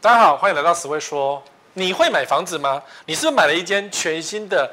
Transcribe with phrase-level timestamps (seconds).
[0.00, 1.42] 大家好，欢迎来到史威说。
[1.72, 2.80] 你会买房子吗？
[3.06, 4.72] 你是不是买了一间全新的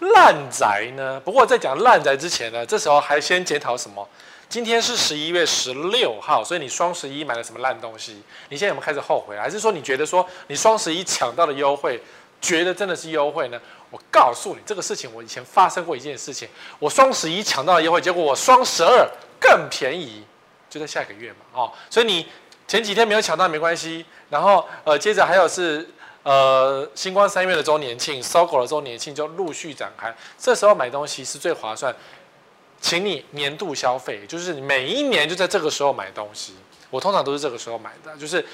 [0.00, 1.20] 烂宅呢？
[1.22, 4.08] 不过在讲烂宅之前呢，这时候还先检讨什么？
[4.48, 8.22] 今天是十一月十六号，所以你双十一买了什么烂东西？
[8.48, 9.36] 你现在有没有开始后悔？
[9.36, 12.00] 还是说你觉得说你双十一抢到的优惠，
[12.40, 13.60] 觉得真的是优惠呢？
[13.90, 19.06] 我告诉你，这个事情我以前发生过一件事情，我双十一抢到了优惠，结果我双十二
[19.38, 20.24] 更便宜，
[20.70, 22.26] 就在下个月嘛，哦，所以你。
[22.66, 25.88] 前几天没有抢到没关系，然后呃，接着还有是
[26.22, 30.14] 呃，新光三月的周年庆、SOGO 的周年庆就陆续展开。
[30.38, 31.94] 这时候买东西是最划算，
[32.80, 36.54] 请你年度消费，就是每一年就在这个时候买东西。
[36.90, 38.44] 我通常都是这个时候买的，就是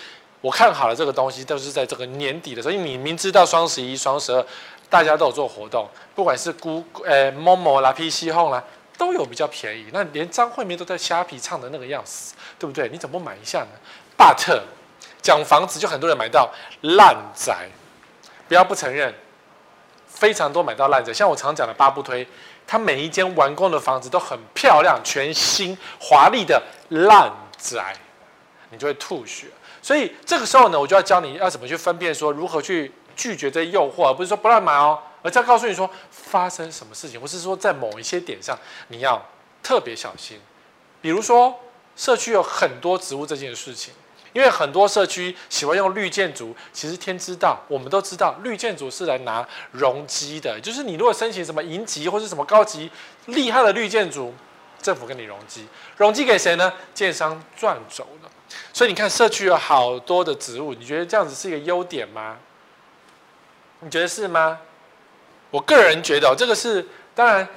[0.40, 4.44] 我看好了这个东西都是在这个年底的时候，因为你明知道双十一、双十二
[4.88, 8.64] 大家都有做活动，不管是估呃 Momo 啦、PC Home 啦，
[8.98, 9.86] 都有比较便宜。
[9.92, 12.88] 那连张惠妹都在虾皮唱的那个样子，对不对？
[12.88, 13.68] 你怎么不买一下呢
[14.20, 14.60] ？But
[15.22, 16.50] 讲房子就很多人买到
[16.82, 17.68] 烂宅，
[18.48, 19.14] 不要不承认，
[20.06, 21.10] 非常多买到烂宅。
[21.10, 22.26] 像我常讲的八不推，
[22.66, 27.96] 它每一间完工的房子都很漂亮，全新华丽的烂宅，
[28.68, 29.46] 你就会吐血。
[29.80, 38.58] 所以这个时候呢，我就要教你要怎么去分辨，说如何去拒绝这诱惑，而不是说不乱买哦，而是要告诉你说发生什么事情，或是说在某一些点上
[38.88, 39.22] 你要
[39.62, 40.38] 特别小心。
[41.00, 41.58] 比如说
[41.96, 43.94] 社区有很多植物这件事情。
[44.32, 50.60] 因为很多社区喜欢用绿建筑，其实天知道，我们都知道，绿建筑是来拿容积的。
[50.60, 52.90] 就是你如果申请什么银级或是什么高级
[53.26, 54.34] 厉害的绿建筑，
[54.80, 56.72] 政府给你容积，容积给谁呢？
[56.94, 58.30] 建商赚走了。
[58.72, 62.36] 所以你看社区有好多的植物，你觉得这样子是一个优点吗？
[63.80, 64.58] 你觉得是吗？
[65.50, 67.48] 我个人觉得，这个是当然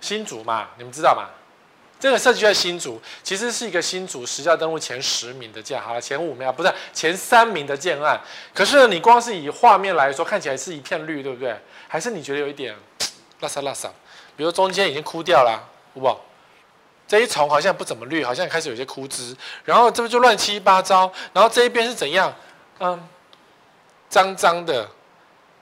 [0.00, 1.28] 新竹嘛，你们知道吗？
[2.00, 8.20] 这个社区在新竹，其实是一个新竹实价登录前十名的建，好了，前五名啊，不是前三名的建案。
[8.54, 11.60] 可是呢，你光是以画面来说，看起来是一片绿，对不对？
[11.88, 12.72] 还是你觉得有一点
[13.40, 13.90] 拉撒拉撒？
[14.36, 15.60] 比如中间已经枯掉了，
[15.94, 16.24] 好不好？
[17.08, 19.36] 这一丛好像不怎么绿，好像开始有些枯枝。
[19.64, 21.12] 然后这边就乱七八糟。
[21.32, 22.32] 然后这一边是怎样？
[22.78, 23.08] 嗯，
[24.08, 24.88] 脏脏的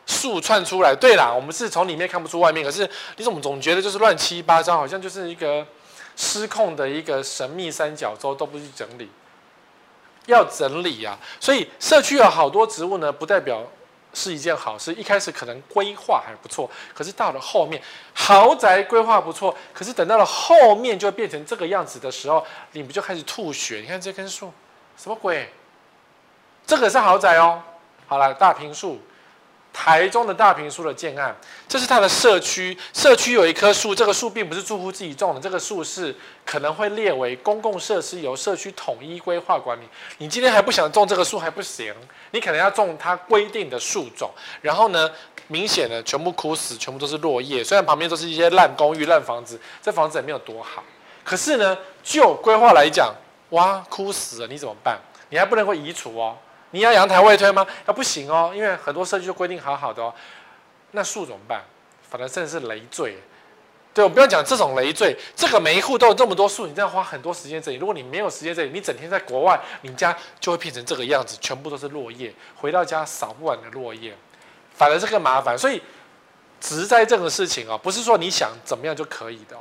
[0.05, 0.95] 树窜出来。
[0.95, 5.67] 对啦，我们是从里面看不出外面，可是你怎么总觉得就是乱七八糟，好像就是一个。
[6.17, 9.09] 失控的一个神秘三角洲都不去整理，
[10.25, 11.19] 要整理、啊。
[11.39, 13.63] 所以社区有好多植物呢，不代表
[14.15, 14.93] 是一件好事。
[14.95, 17.81] 一开始可能规划还不错，可是到了后面，
[18.15, 23.81] 豪宅规划不错，可是等到了后面就变成这个样子的时候，你不就开始吐血？
[23.81, 24.51] 你看这棵树，
[24.97, 25.49] 什么鬼？
[26.67, 27.63] 这个是豪宅哦。
[28.07, 28.99] 好了，大平树。
[29.79, 31.37] 台中的大坪树的建案，
[31.69, 32.77] 这是它的社区。
[32.95, 36.17] 社区有一棵树，这个树并不是住户自己种的，这个树是
[36.47, 39.83] 可能会列为公共设施，由社区统一规划管理。
[40.17, 41.95] 你今天还不想种这个树还不行，
[42.31, 44.31] 你可能要种它规定的树种。
[44.63, 45.11] 然后呢，
[45.49, 47.63] 明显的全部枯死，全部都是落叶。
[47.63, 50.83] 虽然旁边都是一些烂公寓、烂房子，这房子也没有多好。
[51.23, 53.15] 可是呢，就规划来讲，
[53.51, 54.99] 哇，枯死了，你怎么办？
[55.29, 56.35] 你还不能够移除哦。
[56.71, 57.67] 你要阳台外推吗？
[57.87, 60.13] 那不行哦，因为很多社区就规定好好的哦。
[60.93, 61.63] 那树怎么办？
[62.09, 63.17] 反正真的是累赘。
[63.95, 67.79] 对，我不要讲这种累赘，这个每一户都有这么多树，你这样花很多时间整理。
[67.79, 72.33] 如果你没有时间整理，你整天在国外，你家就会变成这个样子，全部都是落叶。
[72.55, 74.15] 回到家扫不完的落叶，
[74.75, 75.57] 反而是个麻烦。
[75.57, 75.81] 所以
[76.61, 79.61] 植栽这个事情哦，不是说你想怎么样就可以的哦。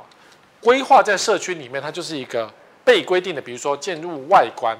[0.60, 2.52] 规划在社区里面，它就是一个
[2.84, 4.76] 被规定的，比如说建筑外观。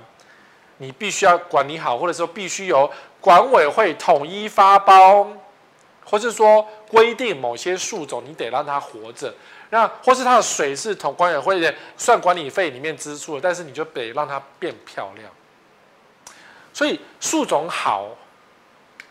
[0.78, 5.26] 你必须要管理好，或者说必须由管委会统一发包，
[6.04, 9.34] 或是说规定某些树种你得让它活着，
[9.70, 15.30] 那或是它的水是统管委会的算管理费里面支出的，但是你就得让它变漂亮。
[16.74, 18.10] 所以树种好，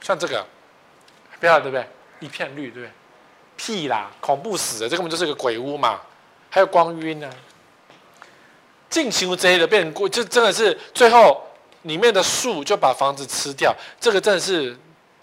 [0.01, 0.45] 像这个
[1.39, 1.85] 漂亮对不对？
[2.19, 2.91] 一片绿对不对？
[3.57, 5.99] 屁啦，恐怖死了，这根本就是个鬼屋嘛！
[6.49, 7.33] 还有光晕呢、啊，
[8.89, 11.41] 进行这些的变过，就真的是最后。
[11.85, 14.75] 里面的树就把房子吃掉，这个真的是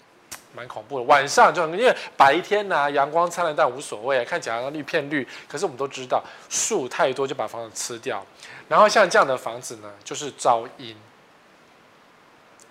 [0.55, 1.03] 蛮恐怖的。
[1.05, 5.27] 晚上就，因为白天呢、阳光灿烂，但无所谓，看起来绿片绿。
[5.47, 8.25] 可是我们都知道，树太多就把房子吃掉。
[8.69, 10.95] 然后像这样的房子呢，就是招阴、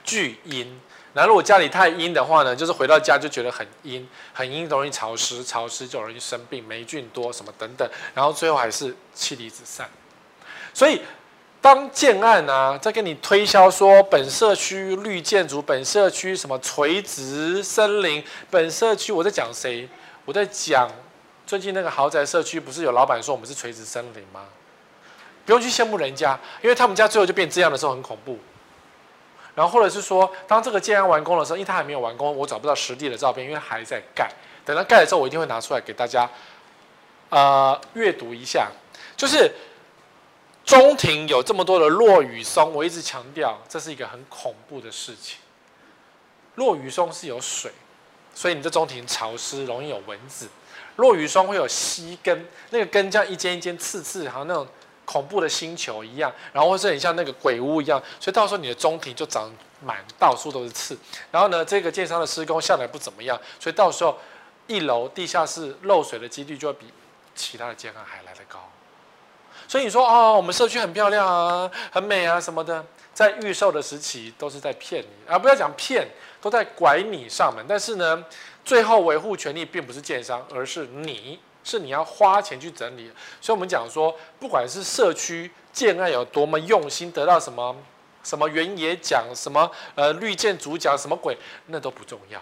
[0.05, 0.81] 聚阴。
[1.13, 7.87] 然后如果家里太阴的话呢，就是回到家就觉得很阴，很阴容易潮湿，潮湿就容易生病，霉菌多什么等等。
[8.15, 9.91] 然后最后还是妻离子散。
[10.73, 11.03] 所以。
[11.63, 19.89] 当建案啊，在跟你推销说本社区绿建筑，本社区什么垂直森林，本社区我在讲谁？
[20.25, 20.91] 我在讲
[21.47, 24.41] 最近那个豪宅社区，不是有老板说我们是垂直森林吗？
[25.47, 28.37] 不用去羡慕人家，因为他们家最后就变这样的时候很恐怖。
[29.55, 34.29] 然后或者是说，当这个建案完工的时候，因为它还没有完工，我找不到实地的照片，因为还在盖。
[34.65, 36.29] 等它盖了之后，我一定会拿出来给大家，
[37.29, 38.69] 呃，阅读一下。
[39.17, 39.53] 就是
[40.65, 45.39] 中庭有这么多的落羽松，我一直强调，这是一个很恐怖的事情。
[46.55, 47.71] 落羽松是有水，
[48.35, 50.49] 所以你这中庭潮湿，容易有蚊子。
[50.97, 54.67] 落羽松会有吸根，那个根这样一间一间刺刺，好像那种。
[55.05, 59.53] 恐怖的星球一样，然后会是很像那个鬼屋一样，所以到时候你的中庭就长
[59.85, 60.97] 满到处都是刺。
[61.33, 64.17] 然后呢，这个建商的施工下来不怎么样，所以到时候
[64.69, 66.87] 一楼地下室漏水的几率就会比
[67.35, 68.71] 其他的建商还来得高。
[69.73, 72.85] 所以你说哦，我们社区很漂亮啊，很美啊什么的，
[73.15, 76.07] 在预售的时期都是在骗你啊，不要讲骗，
[76.43, 77.65] 都在拐你上门。
[77.67, 78.23] 但是呢，
[78.67, 81.41] 最后维护权利并不是建商，而是你。
[81.65, 83.11] 是你要花钱去整理，
[83.41, 87.75] 所以我们讲说，不管是社区建案有多么用心，得到什么
[88.23, 91.35] 什么原野奖，什么呃绿建主奖，什么鬼，
[91.69, 92.39] 那都不重要。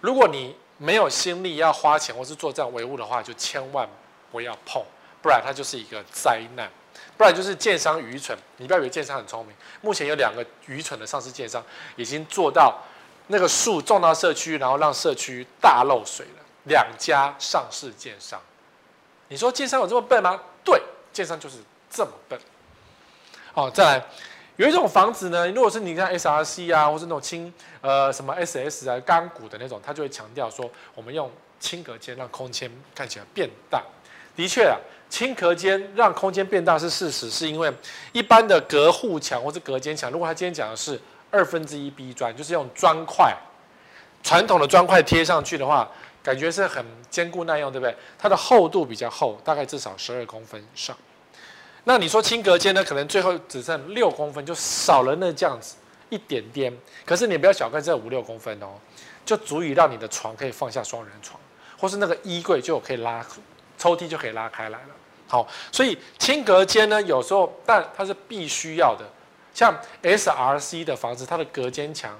[0.00, 3.88] 如果你没有心力要花钱或是做这样维护的话，就千万
[4.30, 4.82] 不要碰，
[5.26, 6.70] 不然它就是一个灾难，
[7.16, 8.38] 不然就是建商愚蠢。
[8.58, 11.60] 你不要以为建商很聪明，目前有两个愚蠢的上市建商
[11.96, 12.80] 已经做到
[13.26, 16.44] 那个树种到社区，然后让社区大漏水了。
[16.66, 18.40] 两家上市建商，
[19.26, 20.40] 你说建商有这么笨吗？
[20.62, 20.80] 对，
[21.12, 21.56] 建商就是
[21.90, 22.38] 这么笨。
[23.52, 24.06] 好，再来，
[24.54, 31.28] 有一种房子呢，如果是你看 SRC 啊，或是那种轻呃什么 SS 啊钢骨的那种，它就会强调说，我们用
[31.58, 33.82] 轻隔间让空间看起来变大。
[34.36, 34.76] 的确啊，
[35.08, 37.72] 轻隔间让空间变大是事实，是因为
[38.12, 41.00] 一般的隔护墙或是隔间墙，如果他今天讲的是
[41.30, 43.34] 二分之一 B 砖，就是用砖块，
[44.22, 45.90] 传统的砖块贴上去的话。
[46.26, 47.96] 感觉是很坚固耐用，对不对？
[48.18, 50.96] 它的厚度比较厚，大概至少十二公分以上。
[51.84, 52.82] 那你说轻隔间呢？
[52.82, 55.76] 可能最后只剩六公分，就少了那这样子
[56.08, 56.76] 一点点。
[57.04, 58.74] 可是你不要小看这五六公分哦，
[59.24, 61.38] 就足以让你的床可以放下双人床，
[61.78, 63.24] 或是那个衣柜就可以拉，
[63.76, 64.88] 抽屉就可以拉开来了。
[65.28, 69.04] 好，所以轻隔间呢，有时候但它是必须要的。
[69.54, 72.18] 像 SRC 的房子，它的隔间墙。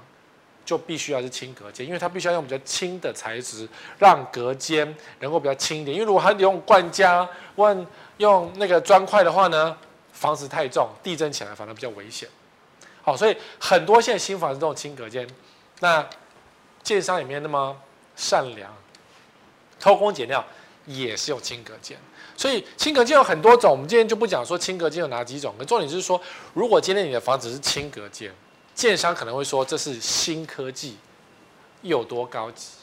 [0.65, 3.65] 就必须要是轻隔间，因为它必须要用比较轻的材质，
[3.97, 5.95] 让隔间能够比较轻一点。
[5.95, 7.25] 因为如果它用灌浆、
[7.55, 7.87] 问
[8.17, 9.77] 用那个砖块的话呢，
[10.11, 12.27] 房子太重，地震起来反而比较危险。
[13.01, 15.25] 好，所以很多现在新房子都用轻隔间，
[15.79, 16.05] 那
[16.83, 17.73] 建商也没有那么
[18.17, 18.69] 善良，
[19.79, 20.43] 偷工减料
[20.87, 21.95] 也是用轻隔间。
[22.35, 26.19] 所以轻隔间有很多种，我们今天就不讲说轻隔间有哪几种，重点就是说，
[26.55, 28.33] 如果今天你的房子是轻隔间。
[28.75, 30.95] 建商可能会说这是新科技，
[31.81, 32.73] 有多高级，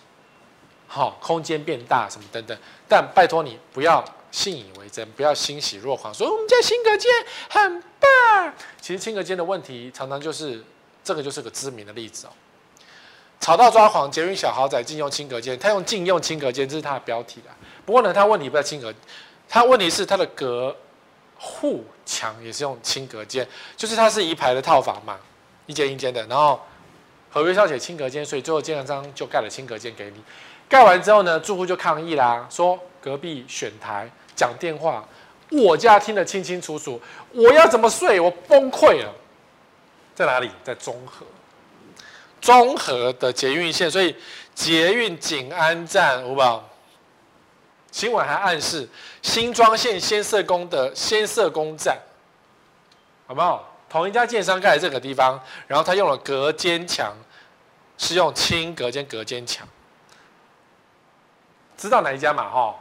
[0.89, 2.59] 好，空间变大什么等等，
[2.89, 7.09] 但拜托你不要信以为真，不要欣喜若狂，说我们家轻隔间
[7.49, 8.53] 很棒。
[8.81, 10.61] 其实轻隔间的问题常常就是
[11.05, 12.31] 这个就是个知名的例子哦。
[13.39, 17.51] 吵到抓狂，捷运小豪宅禁用轻隔间，他用禁用轻隔间，这是他的标题的。
[17.85, 18.93] 不过呢，他问题不在轻隔，
[19.49, 20.75] 他问题是他的隔
[21.37, 23.47] 户墙也是用轻隔间，
[23.77, 25.19] 就是它是一排的套房嘛。
[25.67, 26.61] 一间一间的，然后
[27.31, 30.23] 合约上写轻隔间，所以最后建商就盖了轻隔间给你。
[30.69, 35.09] 盖完之后呢，住户就抗议啦，说隔壁选台讲电话，
[35.51, 37.01] 我家听得清清楚楚，
[37.33, 38.21] 我要怎么睡？
[38.21, 39.11] 我崩溃了。
[40.15, 40.51] 在哪里？
[40.63, 41.25] 在中和，
[42.43, 44.15] 中和的捷运线，所以
[44.55, 46.69] 捷运景安站，好不好？
[47.95, 48.89] 新闻还暗示
[49.23, 51.97] 新庄线先啬宫的先啬宫站，
[53.25, 53.73] 好不好？
[53.89, 57.15] 同一家建商盖这个地方，然后他用了隔间墙，
[57.97, 59.65] 是用轻隔间隔间墙，
[61.77, 62.51] 知道哪一家嘛？
[62.51, 62.75] 哈，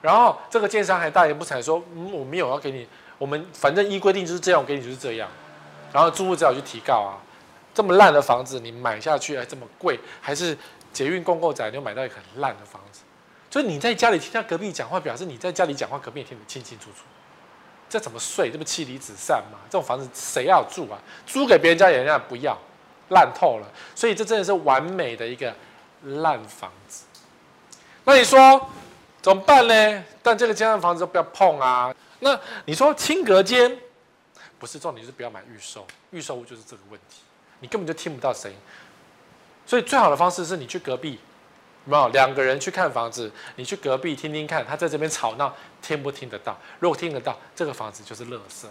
[0.00, 2.86] 然后这个建商还大言不惭说：“嗯，我没有要给你，
[3.18, 5.28] 我们反正依规定就是这样，我给你就是这样。”
[5.92, 7.18] 然后住户只好去提告啊，
[7.74, 10.56] 这么烂的房子你买下去还这么贵，还是
[10.92, 13.00] 捷运共构宅，你又买到一个很烂的房子，
[13.56, 17.04] 所以你在家里听到隔壁讲话，表示你在家里讲话，隔壁也听得清清楚楚。
[17.88, 18.50] 这怎么睡？
[18.50, 19.58] 这不妻离子散吗？
[19.70, 21.00] 这种房子谁要住啊？
[21.26, 22.54] 租给别人家，人家不要，
[23.08, 23.66] 烂透了。
[23.94, 25.54] 所以这真的是完美的一个
[26.02, 27.06] 烂房子。
[28.04, 28.68] 那你说
[29.22, 30.04] 怎么办呢？
[30.22, 31.94] 但这个这样的房子都不要碰啊。
[32.18, 33.74] 那你说清隔间
[34.58, 35.86] 不是重点，就是不要买预售。
[36.10, 37.22] 预售屋就是这个问题，
[37.60, 38.56] 你根本就听不到声音。
[39.64, 41.18] 所以最好的方式是你去隔壁。
[41.86, 46.58] 没有两个人去看房子，你去隔壁听听看，他在这边吵闹，听不听得到？
[46.80, 48.66] 如果听得到，这个房子就是垃圾。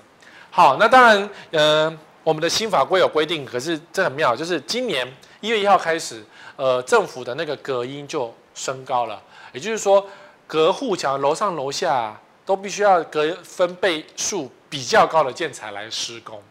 [0.51, 5.07] 好，那当然，呃，我们的新法规有规定，可是这很妙，就是今年
[5.39, 6.23] 一月一号开始，
[6.57, 9.21] 呃，政府的那个隔音就升高了，
[9.53, 10.05] 也就是说，
[10.45, 16.43] 隔护墙楼上楼下都必须要隔分贝数比较高的建材来施工。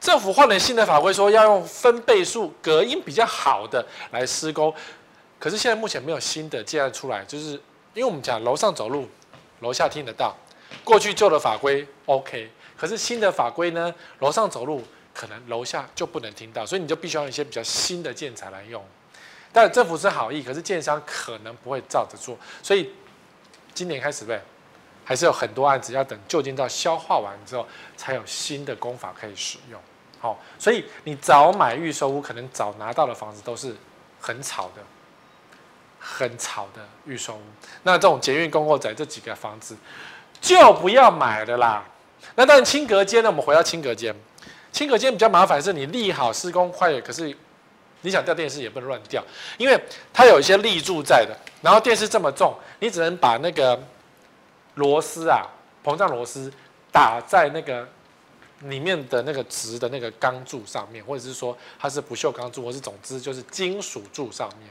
[0.00, 4.74] 政府换了新的法规，说要用分贝数、隔音比较好的来施工。
[5.42, 7.60] 可是现在目前没有新的建案出来，就是
[7.94, 9.08] 因为我们讲楼上走路，
[9.58, 10.32] 楼下听得到。
[10.84, 18.80] 过去旧的法规 OK，可是新的法规呢，楼上走路可能楼下就不能听到，所以你就必须要用一些比较新的建材来用。
[19.52, 22.94] 但政府是好意，可是建商可能不会照着做，所以
[23.74, 24.40] 今年开始呗。
[25.04, 29.80] 还是有很多案子要等旧建造消化完之后，才有新的工法可以使用。
[30.20, 33.74] 好，所以你早买预售屋，可能早拿到的房子都是
[34.20, 34.82] 很吵的、
[36.02, 37.42] 很吵的预售屋。
[37.84, 39.76] 那这种捷运公共宅这几个房子，
[40.40, 41.84] 就不要买了啦。
[42.34, 44.14] 那当然轻隔间呢，我们回到轻隔间，
[44.72, 47.32] 轻隔间比较麻烦，是你立好施工快，可是
[48.00, 49.22] 你想吊电视也不能乱吊，
[49.58, 49.80] 因为
[50.12, 51.36] 它有一些立柱在的。
[51.62, 53.80] 然后电视这么重，你只能把那个。
[54.76, 55.46] 螺丝啊，
[55.84, 56.50] 膨胀螺丝
[56.90, 57.86] 打在那个
[58.60, 64.70] 里面的那个直的那个钢柱上面，或者是说它是不锈钢柱，或是总之就是金属柱上面。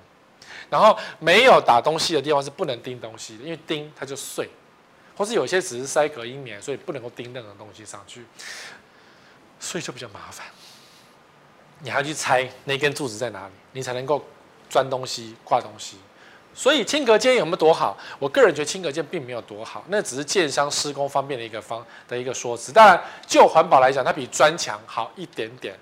[0.69, 4.49] 然后没有打东西的地方是不能钉东西的，因为钉它就碎，
[5.17, 8.25] 或是有些只是塞隔音棉，所以不能够钉任何东西上去，
[9.59, 10.45] 所以就比较麻烦。
[11.79, 14.23] 你还要去猜那根柱子在哪里，你才能够
[14.69, 15.97] 钻东西、挂东西。
[16.53, 17.97] 所以轻隔间有没有多好？
[18.19, 22.71] 我个人觉得轻隔间并没有多好，那只是建商施工方便的一个方的一个说辞。
[22.73, 25.73] 当然，就环保来讲，它比砖墙好一点点，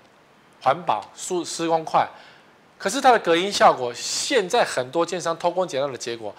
[0.62, 2.08] 环保、施施工快。
[2.80, 6.34] 可是它的隔音效果，现在很多建商偷工减料的结果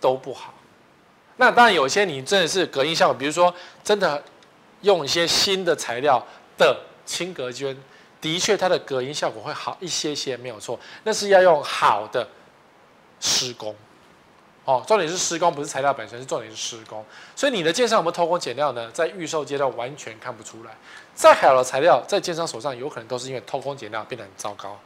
[0.00, 0.54] 都不好。
[1.36, 4.22] 那当然，有些你真的是隔音效果，比如说真的
[4.82, 6.24] 用一些新的材料
[6.56, 7.76] 的轻隔间，
[8.20, 10.78] 的确它的隔音效果会好一些些，没有错。
[11.02, 12.26] 那是要用好的。
[13.24, 13.72] 施工，
[14.64, 17.04] 哦，重点是施工，不是材料本身，是重点是施工。
[17.36, 18.90] 所以你的建商有没有偷工减料呢？
[18.90, 20.72] 在预售阶段完全看不出来。
[21.14, 24.76] 再好的材料，在建商手上有可能都是因为偷工减料变得很糟糕。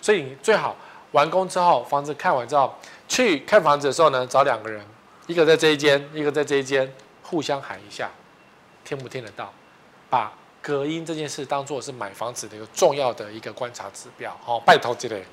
[0.00, 0.76] 所以你最好
[1.12, 2.74] 完工之后，房子看完之后，
[3.08, 4.84] 去看房子的时候呢，找两个人，
[5.26, 8.10] 一个在这一间，一个在这一间，互相喊一下，
[8.84, 9.52] 听不听得到？
[10.08, 14.36] 把隔音这件事当做是买房子的一个重要的一个观察指标。
[14.42, 15.24] 好，拜托之类。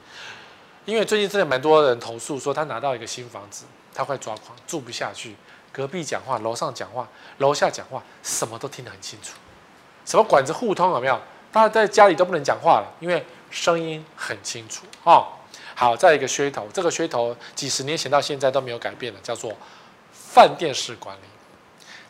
[0.85, 5.35] 因为最近真的蛮多人投诉说，他拿到一个新房子，他会抓狂，住不下去。
[5.71, 9.35] 隔壁讲话，楼上讲话，楼下讲话，什么都听得很清楚。
[10.03, 11.19] 什么管子互通有没有？
[11.51, 15.27] 大家在家里都不能讲话了，因为声音很清楚哦。
[15.75, 19.53] 好，再一个噱头，这个噱头几十年前到现在都没有改变的，叫做
[20.11, 21.21] 饭店式管理。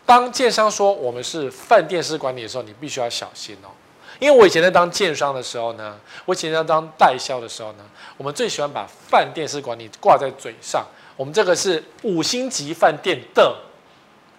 [0.06, 3.70] 当建商说我们是饭店式管理的时候，你必须要小心哦。
[4.18, 7.86] 因为我以前在当建商的时候呢，我以前在当代销的时候呢，
[8.18, 10.86] 我们最喜欢把饭店式管理挂在嘴上。
[11.16, 13.56] 我们这个是五星级饭店的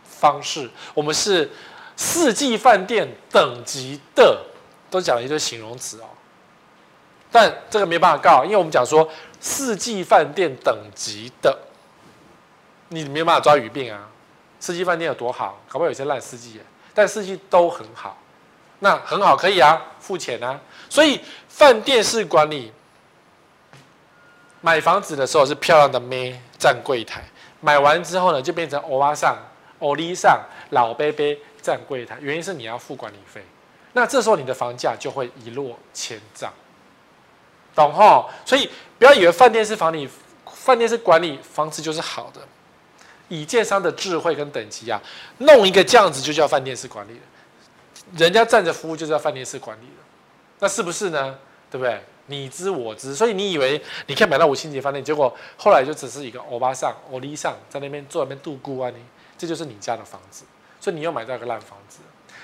[0.02, 1.49] 方式，我们是
[1.95, 4.45] 四季饭店等级的，
[4.90, 6.07] 都讲了一堆形容词哦。
[7.31, 9.09] 但这个没办法告，因为我们讲说
[9.41, 11.57] 四季饭店等级的，
[12.89, 14.09] 你没办法抓鱼病啊。
[14.59, 15.59] 四季饭店有多好？
[15.69, 16.61] 搞不好有些烂四季，
[16.93, 18.19] 但四季都很好。
[18.81, 20.61] 那很好，可以啊，付钱啊。
[20.89, 22.73] 所以饭店式管理，
[24.61, 27.23] 买房子的时候是漂亮的妹站柜台，
[27.61, 29.37] 买完之后呢，就变成欧巴桑、
[29.79, 30.39] 欧丽桑、
[30.71, 32.19] 老伯伯站柜台。
[32.21, 33.43] 原因是你要付管理费，
[33.93, 36.53] 那这时候你的房价就会一落千丈，
[37.75, 38.27] 懂齁？
[38.45, 40.09] 所以不要以为饭店式房理、
[40.47, 42.41] 饭店式管理方式就是好的，
[43.29, 45.00] 以建商的智慧跟等级啊，
[45.39, 47.21] 弄一个这样子就叫饭店式管理了。
[48.17, 50.03] 人家站着服务就是要饭店式管理的，
[50.59, 51.39] 那是不是呢？
[51.71, 52.03] 对不对？
[52.27, 59.03] 你知我知，所以你以为你可以买到五星级饭店，结果后来就只是一个欧巴桑、欧丽桑在那边坐那边度孤啊，你
[59.39, 60.45] 这就是你家的房子，
[60.81, 61.99] 所以你又买到一个烂房子。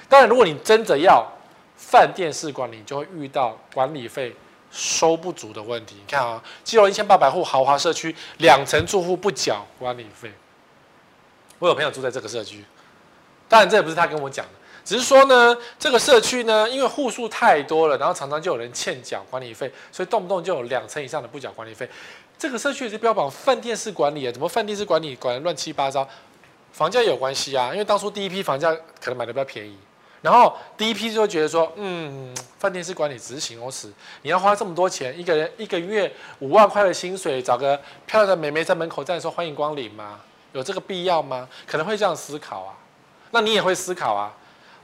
[0.08, 1.24] 当然，如果你真的要
[1.76, 4.34] 饭店式管理，你就会遇到管理费
[4.70, 5.96] 收不足的问题。
[5.96, 10.32] 你看啊，基隆一千八百户豪华社区，两层住户不缴管理费。
[11.58, 12.64] 我有朋友住在这个社区，
[13.48, 14.52] 当然这也不是他跟我讲的。
[14.84, 21.88] 只是说呢，这个社区呢，因为户数太多了，然后常常就有人欠缴管理费，所以动不动就有两层以上的不缴管理费。
[22.38, 26.06] 这个社区也是标榜饭店式管理啊，怎么饭店式管理管得乱七八糟？
[26.70, 28.70] 房价也有关系啊，因为当初第一批房价
[29.00, 29.76] 可能买的比较便宜，
[30.22, 33.92] 然后第一批就会觉得说，嗯，饭店式管理执行公司，
[34.22, 40.20] 你要花这么多钱，一个人一个月五万块的薪水，找个漂亮的美眉在门口站说欢迎光临吗？
[40.52, 41.48] 有这个必要吗？
[41.66, 42.74] 可能会这样思考啊，
[43.30, 44.32] 那你也会思考啊。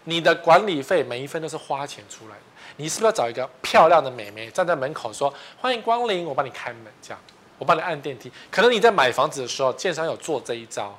[0.05, 2.43] 你的管理费每一分都是花钱出来的，
[2.77, 7.21] 你是不是要找一个漂亮的美眉站在门口说欢迎光临，我帮你开门，这样
[7.57, 8.31] 我帮你按电梯。
[8.51, 10.93] 可能你在买房子的时候，建商有做这一招，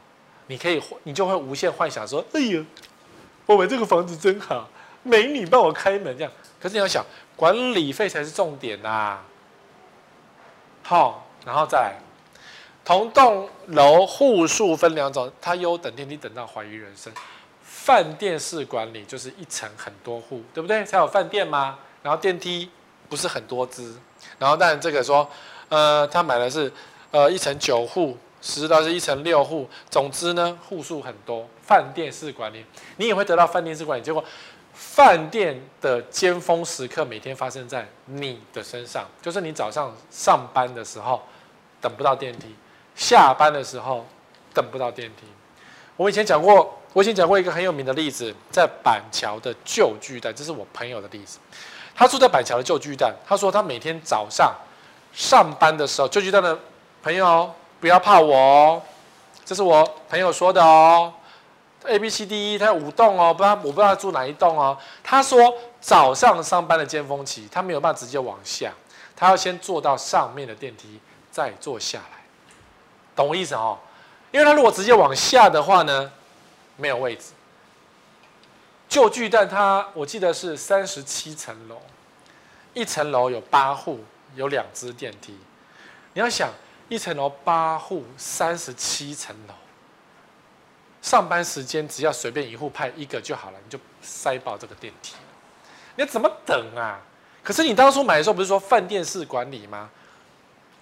[0.48, 2.66] 你可以你就会无限幻想说，哎呀，
[3.46, 4.70] 我们这个房子真好，
[5.04, 6.32] 美女帮我开门这样。
[6.62, 9.24] 可是你要想，管理费才是重点呐、啊。
[10.84, 11.96] 好，然后再来，
[12.86, 17.12] 同栋楼户数分两种，它优等电梯等到怀疑人生。
[17.62, 20.86] 饭店式管理就是一层很多户，对不对？
[20.86, 21.80] 才有饭店吗？
[22.02, 22.70] 然后电梯
[23.10, 23.94] 不是很多支，
[24.40, 25.30] 然后但这个说，
[25.70, 26.72] 呃，他买的是
[27.12, 31.48] 呃一层九户，实到是一层六户，总之呢户数很多。
[31.62, 32.66] 饭店式管理，
[32.98, 34.24] 你也会得到饭店式管理，结果
[34.74, 41.22] 饭店的尖峰时刻每天发生在你的身上，就是你早上上班的时候
[41.80, 42.54] 等不到电梯，
[42.94, 44.06] 下班的时候
[44.54, 45.26] 等不到电梯。
[45.96, 46.78] 我以前讲过。
[46.94, 51.40] 我以前讲过一个很有名的例子，在板桥的旧巨蛋，这是我朋友的例子。
[51.96, 54.54] 他住在板桥的旧巨蛋，他说他每天早上
[55.12, 56.56] 上班的时候，旧巨蛋的
[57.02, 57.52] 朋友
[57.84, 58.82] 不要怕我哦，
[59.44, 61.14] 这是我朋友说的哦。
[61.84, 64.78] A B C D E，他有五栋哦，不知道我不知道他住哪一栋哦。
[65.04, 68.72] 他说早上上班的尖峰期，他没有办法直接往下，
[69.18, 70.98] 他要先坐到上面的电梯，
[71.30, 72.24] 再坐下来，
[73.18, 73.78] 懂我意思哦？
[74.32, 76.10] 因为他如果直接往下的话呢，
[76.78, 77.34] 没有位置。
[78.88, 81.82] 旧巨蛋它，我记得是三十七层楼，
[82.74, 84.00] 一层楼有八户，
[84.36, 85.38] 有两只电梯。
[86.14, 86.50] 你要想，
[86.94, 89.54] 一层楼八户，三十七层楼，
[91.02, 95.16] 上班时间只要随便一户派一个就好了，你就塞爆这个电梯。
[95.96, 97.02] 你怎么等啊？
[97.42, 99.90] 可是你当初买的时候不是说饭店式管理吗？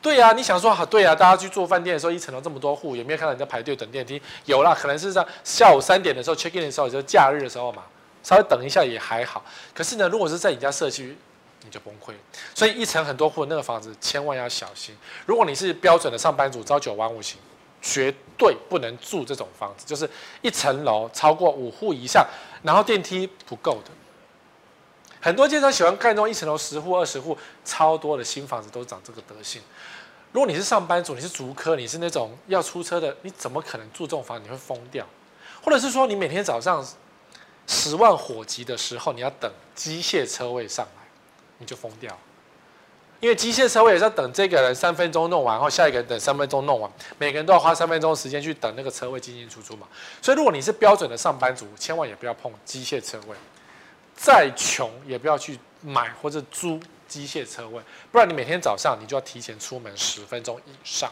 [0.01, 1.15] 对、啊，你想说好对、啊？
[1.15, 4.22] 大家去做饭店的时候，一层楼这么多户，有没有看到人在排队等电梯？
[4.44, 7.84] 有啦，可能是在下午三点的时候 check in 的时候，就是假日的时候嘛，
[8.22, 9.46] 稍微等一下也还好。
[9.74, 11.18] 可是呢，如果是在你家社区，
[11.63, 12.13] 你就崩溃。
[12.53, 14.96] 所以一层很多户那个房子，千万要小心。
[15.25, 17.38] 如果你是标准的上班族，朝九晚五型，
[17.82, 20.10] 绝对不能住这种房子，就是
[20.41, 22.25] 一层楼超过五户以上，
[22.63, 23.91] 然后电梯不够的。
[25.20, 29.62] 很多建商喜欢盖那种一层楼十户、二十户，超多的新房子都长这个德性。
[30.32, 34.41] 如果你是上班族，你是足科，你是那种要出车的，你怎么可能住这种房？
[34.43, 35.06] 你会疯掉。
[35.62, 36.84] 或者是说，你每天早上
[37.67, 41.01] 十万火急的时候，你要等机械车位上来，
[41.62, 42.17] 你就疯掉。
[43.21, 49.88] 因为机械车位也是要等这个人三分钟弄完，然后下一个人等三分钟弄完，每个人都要花三分钟时间去等那个车位进进出出嘛。
[50.24, 53.38] 所以，如果你是标准的上班族，千万也不要碰机械车位。
[54.15, 57.80] 再穷也不要去买或者租机械车位，
[58.12, 61.12] 不然你每天早上你就要提前出门十分钟以上。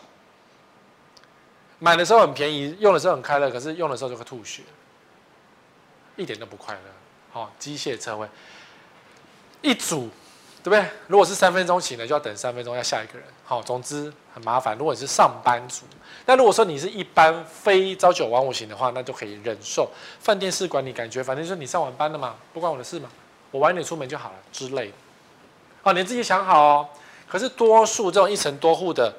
[1.77, 4.63] 买的时候很便宜，用的时候很快乐，可是用的时候就会吐血，
[6.15, 6.81] 一点都不快乐。
[7.31, 8.27] 好，机械车位
[9.61, 10.09] 一组。
[10.69, 10.91] 对不对？
[11.07, 13.27] 如果是三分钟起呢，就要等三分钟，要下一个人。
[13.43, 14.77] 好，总之很麻烦。
[14.77, 15.83] 如果你是上班族，
[16.27, 23.09] 那如果说你是一般非朝九晚五型的话，那就可以忍受饭店式管理，感觉反正就是你上晚班了嘛，不关我的事嘛，
[23.49, 24.93] 我晚点出门就好了之类的。
[25.81, 26.87] 哦，你自己想好哦。
[27.27, 29.11] 可是多数这种一层多户的，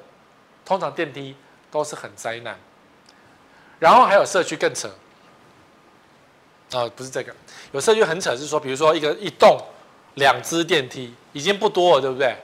[0.63, 1.35] 通常电梯
[1.69, 2.57] 都是很灾难。
[3.77, 4.87] 然后还有社区更扯。
[6.71, 7.35] 啊、哦，不是这个，
[7.73, 9.59] 有社区很扯，是说，比如说一个一栋。
[10.15, 12.35] 两只电梯已经不多了，对不对？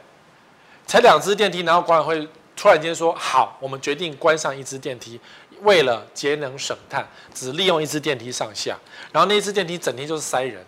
[0.86, 5.20] 才两只电梯，然后管委会突然间说：“好，我们决定关上一只电梯，
[5.62, 8.78] 为了节能省碳，只利用一只电梯上下。
[9.12, 10.66] 然后那一只电梯整天就是塞人，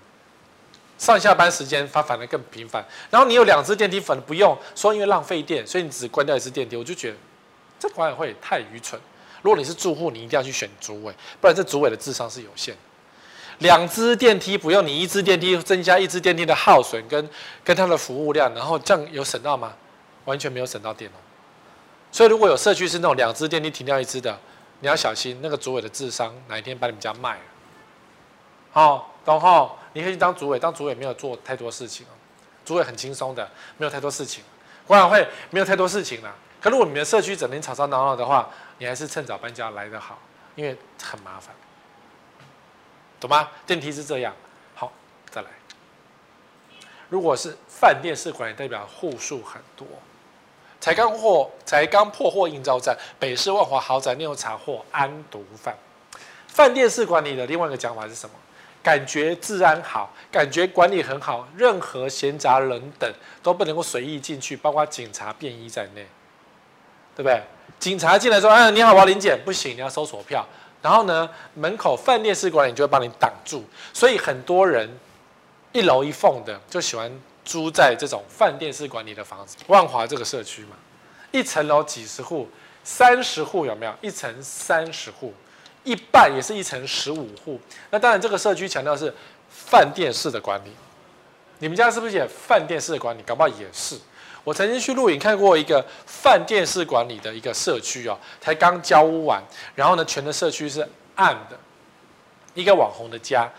[0.97, 2.85] 上下班时间它反而更频繁。
[3.09, 6.75] 然后你有两只电梯，反而不用，说因为浪费电，所以你只关掉一只电梯。
[6.75, 7.17] 我就觉得
[7.79, 8.99] 这管委会也太愚蠢。
[9.41, 12.81] 如果你是住户，你一定要去选主委，不然这主委的智商是有限的。”
[13.60, 17.30] 两支电梯不用，你一支电梯增加一支电梯的耗损跟
[17.63, 19.74] 跟它的服务量，然后这样有省到吗？
[20.26, 21.19] 完全没有省到电哦。
[22.12, 24.38] 所以如果有社区是那种两支电梯停掉一支的，
[24.80, 27.41] 你要小心那个主委的智商哪一天把你们家卖了。
[28.72, 29.78] 好，懂后？
[29.93, 32.13] 你可以去当主委，当主委没有做太多事情哦。
[32.63, 34.43] 主委很轻松的，没有太多事情。
[34.86, 36.34] 管委会没有太多事情了。
[36.62, 40.19] 可如果你们社区整天吵吵闹闹的话，你还是趁早搬家来得好，
[40.56, 41.54] 因为很麻烦。
[43.19, 43.49] 懂吗？
[43.65, 44.34] 电梯是这样。
[44.75, 44.91] 好，
[45.29, 45.47] 再来。
[47.10, 49.86] 如果是饭店式管理，代表户数很多。
[50.79, 55.75] 才刚货，才刚破获应召站，北市万华豪宅内有查获安毒贩。
[56.47, 58.36] 饭店式管理的另外一个讲法是什么？
[58.82, 66.08] 感觉治安好，感觉管理很好，任何闲杂人等都不能够随意进去，包括警察便衣在内，
[67.13, 67.43] 对不对？
[67.77, 70.45] 警察进来说：“哎，你好，我要临检。”不行，你要搜索票。
[70.81, 73.63] 然后呢，门口饭店式管理就会帮你挡住，
[73.93, 74.89] 所以很多人
[75.73, 77.11] 一楼一凤的就喜欢
[77.43, 79.57] 租在这种饭店式管理的房子。
[79.67, 80.75] 万华这个社区嘛，
[81.31, 82.47] 一层楼几十户，
[82.83, 83.93] 三十户有没有？
[84.01, 85.33] 一层三十户，
[85.83, 87.59] 一半也是一层十五户。
[87.89, 89.13] 那当然，这个社区强调是
[89.49, 90.71] 饭店式的管理。
[91.59, 93.21] 你们家是不是也饭店式的管理？
[93.23, 93.97] 搞不好也是。
[94.43, 99.41] 我曾经去录影看过一个饭店式管理的一个社区哦，才刚交屋完，
[99.75, 101.58] 然后呢，全的社区是暗的，
[102.54, 103.49] 一个网红的家。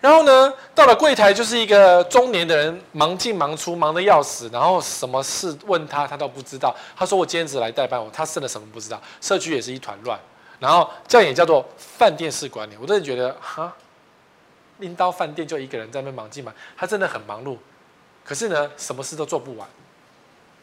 [0.00, 4.50] 然后呢，到了柜台就是一个中年的人，忙进忙出，忙得要死。
[4.52, 6.74] 然后什么事问他，他都不知道。
[6.96, 10.18] 他说：“我今天只来代班，我他真的什么不知道。”社区也是一团乱。
[10.58, 12.74] 然后这样也叫做饭店式管理。
[12.80, 13.72] 我真的觉得，哈，
[14.78, 17.56] 拎到饭店就一个人在那边忙进忙，他真的很忙碌。
[18.24, 19.68] 可是呢，什么事都做不完，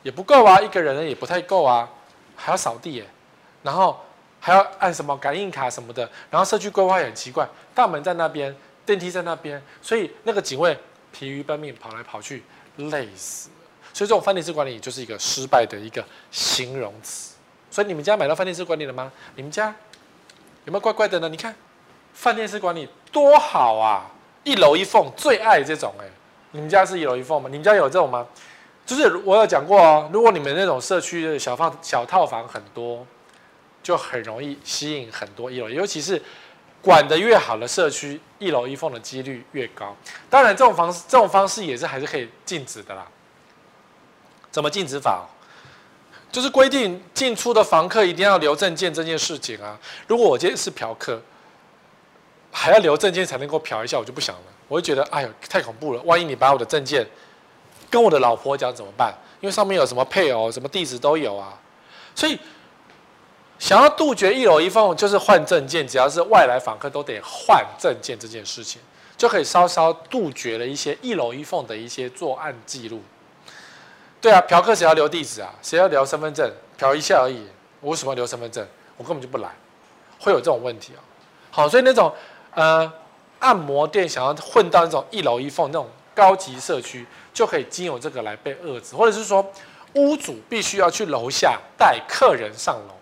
[0.03, 1.89] 也不够啊，一个人也不太够啊，
[2.35, 3.05] 还要扫地耶，
[3.63, 3.99] 然后
[4.39, 6.09] 还要按什么感应卡什么的。
[6.29, 8.55] 然后社区规划也很奇怪，大门在那边。
[8.85, 10.75] 电梯在那边，所以那个警卫
[11.11, 12.43] 疲于奔命，跑来跑去，
[12.77, 13.55] 累死了。
[13.93, 17.35] 所以这种饭店式管理就是一个失败的一个形容词。
[17.69, 19.11] 所以你们家买到饭店式管理了吗？
[19.35, 19.67] 你们家
[20.65, 21.29] 有没有怪怪的呢？
[21.29, 21.53] 你看
[22.13, 24.09] 饭店式管理多好啊，
[24.43, 26.05] 一楼一凤，最爱这种哎。
[26.49, 27.47] 你们家是一楼一凤吗？
[27.47, 28.25] 你们家有这种吗？
[28.89, 33.05] 就是我有讲过哦，如果你们那种社区的小房小套房很多，
[33.83, 36.19] 就很容易吸引很多一楼，尤其是。
[36.81, 39.93] 管得越好的社区，一楼一凤的几率越高。
[40.29, 43.05] 当然，这种方式这种方式也是还是可以禁止的啦。
[44.49, 45.27] 怎么禁止法？
[46.31, 49.77] 就是规定进出的房客一定要留证件这件事情啊。
[50.07, 51.21] 如果我今天是嫖客，
[52.49, 54.43] 还要留证件才能够嫖一下，我就不想了。
[54.69, 56.01] 我会觉得，哎呦，太恐怖了！
[56.03, 57.05] 万一你把我的证件
[57.89, 59.13] 跟我的老婆讲怎么办？
[59.39, 61.57] 因为上面有什么配偶、什么地址都有啊，
[62.13, 62.37] 所以。
[63.59, 68.81] 想要杜绝一楼一凤，就是换证件，只要是外来访客都得换证件这件事情，
[69.17, 73.01] 就可以稍稍杜绝了一些一楼一凤的一些作案记录。
[74.21, 75.53] 对啊，嫖客谁要留地址啊？
[75.61, 76.49] 谁要留身份证？
[76.77, 77.45] 嫖一下而已，
[77.81, 78.65] 我为什么要留身份证？
[78.95, 79.49] 我根本就不来，
[80.21, 81.03] 会有这种问题啊。
[81.51, 82.09] 好，所以那种
[82.53, 82.89] 呃
[83.39, 85.85] 按摩店想要混到那种一楼一凤那种
[86.19, 89.49] 高级社区，就可以经由这个来被遏制，或者是说
[89.93, 92.93] 屋主必须要去楼下带客人上楼。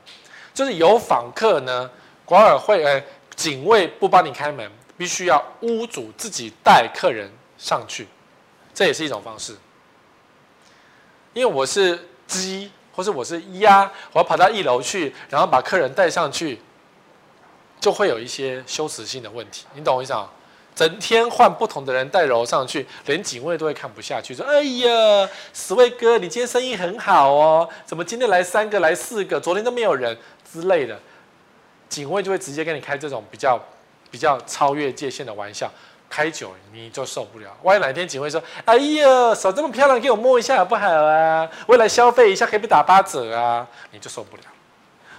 [0.54, 1.90] 就是有访客呢，
[2.24, 3.04] 管委会呃
[3.36, 7.28] 警卫不帮你开门，必须要屋主自己带客人
[7.58, 8.08] 上去，
[8.74, 9.56] 这也是一种方式。
[11.34, 16.60] 因为我是鸡，或是我是鸭，我要跑到一楼去，然后把客人带上去，
[17.80, 19.66] 就会有一些羞耻性的问题。
[19.74, 20.32] 你懂我意思啊？
[20.78, 30.16] 整天换不同的人带楼上去，连警卫都会看不下去，说：“哎呀，十位哥，你今天生意很好哦，怎么今天来三个，来四个，昨天都没有人。”
[30.54, 31.00] 之类的，
[31.90, 33.60] 警卫就会直接跟你开这种比较
[34.12, 35.68] 比较超越界限的玩笑，
[36.08, 37.48] 开久了你就受不了。
[37.64, 41.50] 万一哪天警卫说：“哎呀，手这么漂亮，给我摸一下好不好啊？
[41.66, 44.44] 我来消费一下，可以不打八折啊？”你就受不了。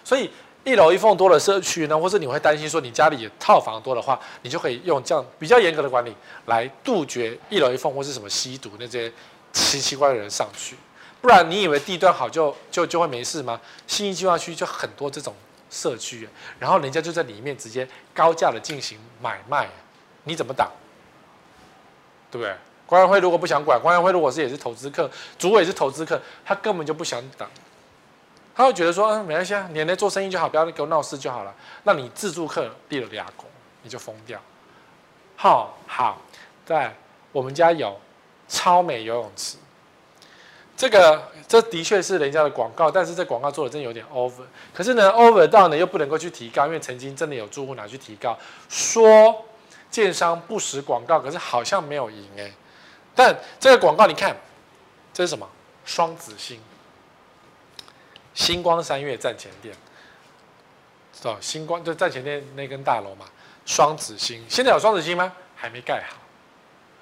[0.04, 0.30] 所以
[0.68, 9.10] 一楼一凤多的社区呢，或是你会担心说你家里套房多的话，你就可以用这样比较严格的管理来杜绝一楼一凤或是什么吸毒那些
[9.52, 10.76] 奇奇怪怪的人上去。
[11.20, 13.58] 不然你以为地段好就就就会没事吗？
[13.86, 15.34] 新一计划区就很多这种
[15.70, 16.28] 社区，
[16.58, 19.68] 然后人家就在里面直接高价的进行买卖，
[20.24, 20.70] 你怎么挡？
[22.30, 22.54] 对不对？
[22.86, 27.48] 管委会如果不想管，管委会如果是也是投资客，主委是投资客，他根本就不想挡，
[28.58, 31.54] 他会觉得说，嗯，没关系啊，你来做生意就好，不要给我闹事就好了。
[31.84, 33.48] 那你自助客立了俩拱，
[33.84, 34.36] 你就疯掉。
[35.36, 36.20] 好好，
[36.66, 36.92] 在
[37.30, 37.96] 我们家有
[38.48, 39.58] 超美游泳池。
[40.76, 44.42] 这个这的确是人家的广告，但是这广告做的真有点 over。
[44.74, 48.36] 可是呢，over 到呢又不能够去提高，因为曾经真的有住户拿去提高，
[48.68, 49.44] 说
[49.88, 52.50] 建商不实广告，可是好像没有赢哎。
[53.14, 54.36] 但这个广告你看，
[55.14, 55.48] 这是什么？
[55.84, 56.60] 双子星，
[58.38, 59.74] 星光三月站前店，
[61.12, 63.26] 知道星光就站前店那根大楼嘛？
[63.66, 65.32] 双子星现在有双子星吗？
[65.56, 66.16] 还没盖好，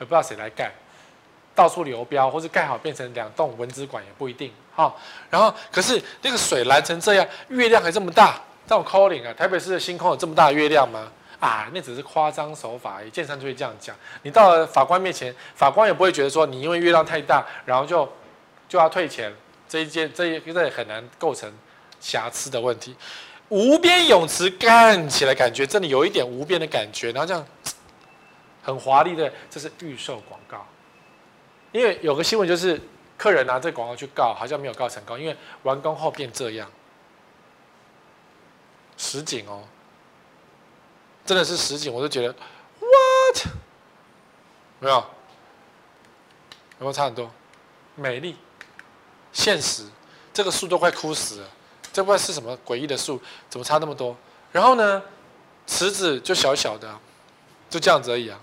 [0.01, 0.73] 也不知道谁来盖。
[1.55, 4.95] 到处流标，或是盖好变成两栋蚊子馆也不一定哈。
[5.29, 11.13] 然后，可是那个水蓝成这样，月亮还这么大，这种 calling 啊，台北市的星空有这么大的月亮吗？
[11.39, 13.11] 啊，那只是夸张手法而已。
[13.11, 13.95] 建商就会这样讲。
[14.23, 18.11] 你到了法官面前，法官也不会觉得说你因为月亮太大，然后就
[18.67, 19.31] 就要退钱。
[19.77, 21.53] 这一件这一这很难构成
[22.01, 22.97] 瑕疵的问题。
[23.51, 27.47] 无边泳池干起来感觉真的有一点无边的感觉，然后这样
[28.63, 30.67] 很华丽的，这是预售广告。
[31.73, 32.81] 因为有个新闻就是，
[33.19, 36.71] 客人拿这广告去告，好像没有告成功，因为完工后变这样，
[38.97, 39.63] 实景哦，
[41.27, 42.35] 真的是实景，我就觉得
[42.81, 43.47] ，what？
[44.81, 45.05] 没有，有
[46.79, 47.31] 没有差很多？
[47.95, 48.37] 美丽，
[49.37, 49.83] 现实，
[50.33, 51.49] 这个树都快枯死了，
[51.93, 53.21] 这不知道是什么诡异的树，
[53.51, 54.17] 怎么差那么多？
[54.51, 55.03] 然后呢，
[55.67, 56.89] 池子就小小的，
[57.69, 58.41] 就这样子而已啊。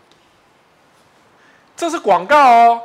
[1.75, 2.81] 这是广告哦，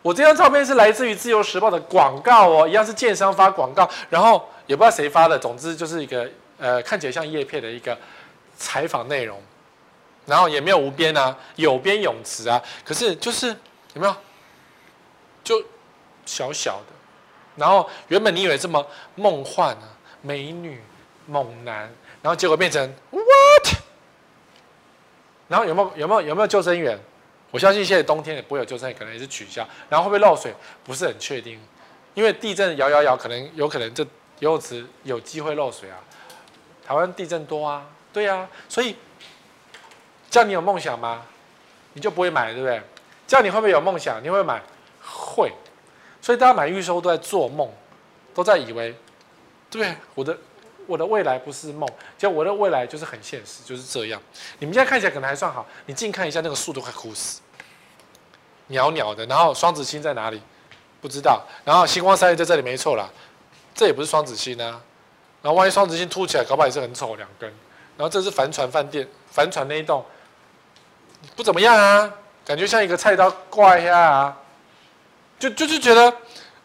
[0.00, 7.96] 我这张照片是来自于《自由时报》的广告哦，一样是建商发广告，然后也不知道谁发的，总之就是一个呃看起来像叶片的一个
[8.56, 9.38] 采访内容，
[10.24, 13.48] 然后也没有无边啊，有边泳池啊，可是就是
[13.92, 14.16] 有没有，
[15.44, 15.62] 就
[16.24, 16.99] 小小的，
[17.60, 18.84] 然后原本你以为这么
[19.16, 19.84] 梦幻啊，
[20.22, 20.80] 美女
[21.26, 21.82] 猛男，
[22.22, 23.76] 然后结果变成 what？
[25.46, 26.98] 然后有没有有没有有没有救生员？
[27.50, 29.66] 我相信现在冬天也不会有救生员，可能也是取消。
[29.90, 30.54] 然后会不会漏水？
[30.82, 31.60] 不是很确定，
[32.14, 34.02] 因为地震摇摇摇，可能有可能这
[34.38, 35.98] 游泳池有机会漏水啊。
[36.86, 38.96] 台湾地震多啊，对啊，所以
[40.30, 41.26] 叫你有梦想吗？
[41.92, 42.80] 你就不会买，对不对？
[43.26, 44.18] 叫你会不会有梦想？
[44.22, 44.62] 你会不会买？
[45.04, 45.52] 会。
[46.22, 47.70] 所以大家买预售都在做梦，
[48.34, 48.94] 都在以为，
[49.70, 49.94] 对？
[50.14, 50.36] 我的。
[50.86, 54.20] 我的未来不是梦，就我的未来就是很现实，就是这样。
[54.58, 57.40] 你们现在看起来可能还算好，你近看一下那个树都快枯死，
[58.66, 59.24] 袅袅的。
[59.26, 60.42] 然后双子星在哪里？
[61.00, 61.44] 不知道。
[61.64, 63.08] 然后星光三月在这里没错啦，
[63.72, 64.82] 这也不是双子星啊。
[65.42, 67.48] 然后万一双子星凸起来，搞不好也是很丑两根。
[67.96, 70.04] 然后这是帆船饭店，帆船那一栋
[71.36, 72.12] 不怎么样啊，
[72.44, 74.36] 感觉像一个菜刀挂一下啊，
[75.40, 76.14] 就就就觉得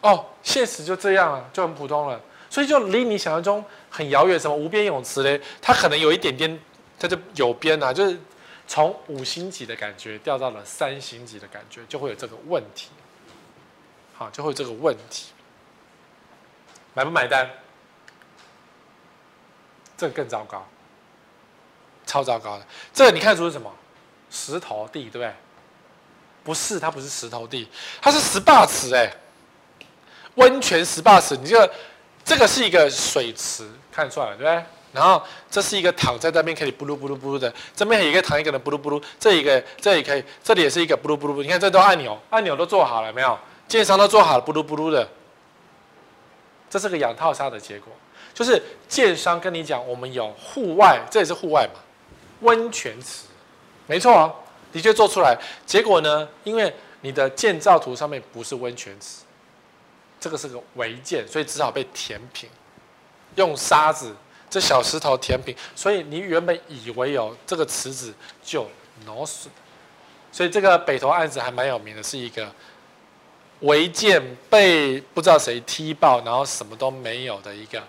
[0.02, 2.20] 哦，现实就这样啊，就很普通了。
[2.48, 5.40] 所以就离你想象中很遥远，什么无边泳池嘞？
[5.60, 6.60] 它可能有一点点，
[6.98, 8.16] 它就有边啊，就是
[8.68, 12.90] 从五星级的感觉掉到了三星级的感觉，就会有这个问题。
[14.14, 15.32] 好，就会有这个问题。
[16.94, 17.50] 买不买单？
[19.96, 20.66] 这个更糟糕，
[22.06, 22.66] 超糟糕的。
[22.92, 23.74] 这你看出是什么？
[24.30, 25.34] 石头地，对不对？
[26.46, 27.68] 不是，它不是石头地，
[28.00, 29.12] 它是 SPA 池哎，
[30.36, 31.70] 温泉 SPA 池，你这个。
[32.28, 34.64] 这个是一个水池，看出来了对不对？
[34.92, 41.40] 然后这是一个躺在那边可以布噜布噜布噜的，这边有一个躺一个人布噜布噜，这一个这也可以，这里也是一个布噜布噜。
[41.40, 43.38] 你看这都按钮，按钮都做好了没有？
[43.68, 45.08] 建商都做好了布噜布噜的。
[46.68, 47.92] 这是个养套杀的结果，
[48.34, 51.78] 就是建商跟你讲，我们有户外，这也是户外嘛，
[52.40, 53.26] 温泉池，
[53.86, 54.34] 没错啊，
[54.76, 55.36] 的确做出来。
[55.64, 59.22] 结果呢，因为你的建造图上面不是温泉池。
[60.18, 62.48] 这个是个违建，所以只好被填平，
[63.36, 64.16] 用沙子
[64.48, 68.12] 这小石头填平，所以你原本以为有这个池子
[68.42, 68.66] 就
[69.04, 69.52] 挪损，
[70.32, 72.50] 所以这个北投案子还蛮有名的，是一个
[73.60, 77.80] 违建被不知道谁踢爆，然后什么都没有的一个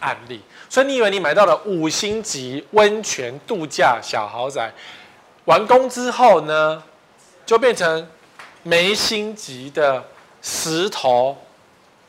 [0.00, 0.40] 案例。
[0.70, 4.72] 所以你以为你买到了五星级温泉度假小豪宅，
[5.44, 6.82] 完工之后呢，
[7.46, 8.08] 就变成
[8.62, 10.04] 没星级的
[10.42, 11.36] 石头。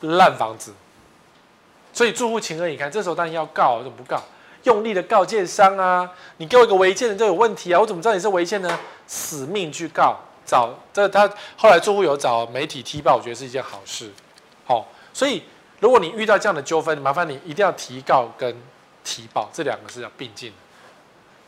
[0.01, 0.71] 烂房子，
[1.91, 2.91] 所以住户情何以堪？
[2.91, 4.21] 这时候当然要告，怎么不告？
[4.63, 6.07] 用力的告建商啊！
[6.37, 7.79] 你给我一个违建的，就有问题啊！
[7.79, 8.79] 我怎么知道你是违建呢？
[9.07, 14.11] 死命去告，找这他后来住户有找媒体踢爆，我觉得是一件好事。
[14.65, 15.41] 好、哦，所以
[15.79, 18.55] 如果你遇到这样的纠纷，麻烦你一定要提告跟
[19.03, 20.57] 提报这两个是要并进的，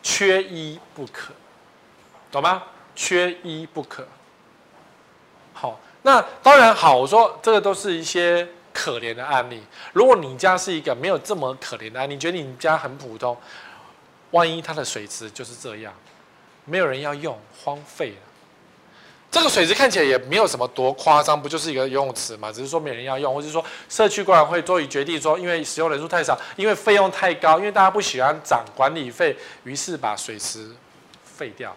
[0.01, 1.33] 缺一不可，
[2.31, 2.63] 懂吗？
[2.95, 4.07] 缺一不可。
[5.53, 9.61] 好、那当然好，我说这个都是一些可怜的案例。
[9.93, 13.35] 如果你家是一个没有这么可怜的案例，你觉得你家很普通，
[14.31, 15.93] 万一它的水池就是这样，
[16.65, 18.15] 没有人要用，荒废了。
[19.29, 22.51] 这个水池看起来也没有什么多夸张，不就是一个游泳池嘛？
[22.51, 30.71] 只是说没人要用，或者说社区管委会终于决定说，因为使用人数太少，因为费用太高，因为大家不喜欢涨管理费，于是把水池
[31.23, 31.75] 废掉。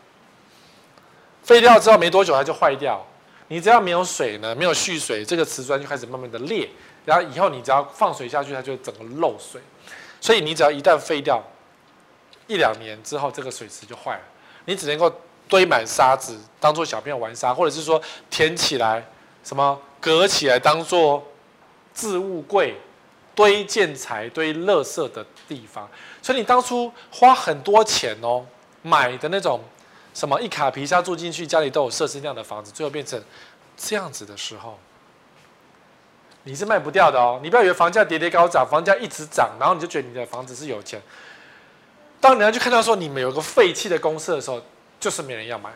[1.50, 3.04] 废掉之后没多久它就坏掉。
[3.48, 6.68] 你只要没有水呢，没有蓄水，这个瓷砖就开始慢慢的裂，
[7.04, 9.60] 然后以后你只要放水下去，它就整个漏水。
[10.20, 11.42] 所以你只要一旦废掉，
[12.46, 14.22] 一两年之后，这个水池就坏了。
[14.66, 15.12] 你只能够
[15.48, 19.04] 堆满沙子，当做小朋友玩沙，或者是说填起来，
[19.42, 21.20] 什么隔起来当做
[21.92, 22.76] 置物柜、
[23.34, 25.88] 堆建材、堆垃圾的地方。
[26.22, 28.46] 所以你当初花很多钱哦，
[28.82, 29.60] 买的那种。
[30.12, 33.22] 什么一卡皮箱住进去，家里都有设施那样的房子，最后变成
[33.76, 34.78] 这样子的时候，
[36.44, 37.40] 你是卖不掉的哦。
[37.42, 41.00] 你不要以为房价跌跌高涨，房价一直涨，然后你就觉得你的房子是有钱。
[42.20, 44.60] 当人家去看到说你们有个废弃的公司的时候，
[44.98, 45.70] 就是没人要买，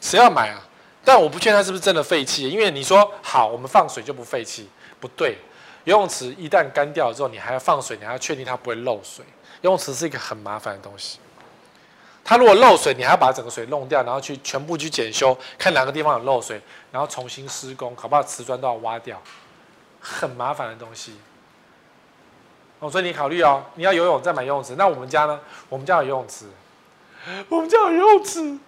[0.00, 0.62] 谁要买啊？
[1.04, 5.36] 但我不确定它是不是真的废弃，因为你说好，我们放水就不废弃，不对。
[5.84, 9.22] 游泳池一旦干掉之后，你还要放水，你还要确定它不会漏水。
[9.60, 11.18] 游泳池是一个很麻烦的东西。
[12.24, 16.60] 它如果漏水，你还要把整个水弄掉，然后去全部去检修，看哪个地方有漏水，
[16.90, 19.20] 然后重新施工，搞不好瓷砖都要挖掉，
[20.00, 21.16] 很麻烦的东西。
[22.80, 24.74] 哦，所以你考虑哦，你要游泳再买游泳池。
[24.76, 25.38] 那我们家呢？
[25.68, 26.46] 我们家有游泳池，
[27.48, 28.58] 我们家有游泳池。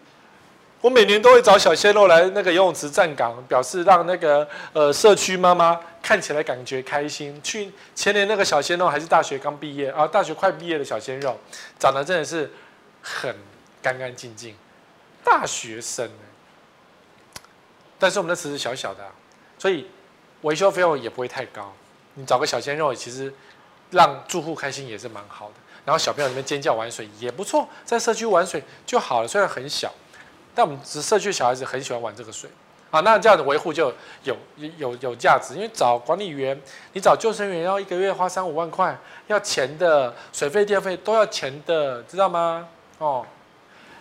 [0.83, 7.41] 我每年都会找小鲜肉来那个游泳池站岗，表示让那个呃社区妈妈看起来感觉开心。
[7.43, 11.37] 去前年那个小鲜肉还是大学刚毕业啊，大学快毕业的小鲜肉，
[11.79, 12.53] 长得真的是
[13.07, 13.37] 很
[13.81, 14.57] 干干净净，
[15.23, 16.11] 大学生。
[17.99, 19.13] 但是我们的池子小小的啊，
[19.57, 19.87] 所以
[20.43, 21.73] 维修费用也不会太高。
[22.15, 23.33] 你找个小鲜肉，其实
[23.91, 25.55] 让住户开心也是蛮好的。
[25.85, 29.93] 然后小朋友里面尖叫玩水也不错，在社区玩水就好了，虽然很小。
[30.53, 32.49] 但我们只社区小孩子很喜欢玩这个水，
[32.91, 33.93] 啊，那这样的维护就
[34.25, 34.37] 有
[34.79, 36.59] 有有价值，因为找管理员，
[36.95, 42.67] 你找救生员要一个月花三五万块，要钱的，水费电费都要钱的，知道吗？
[42.99, 43.27] 哦，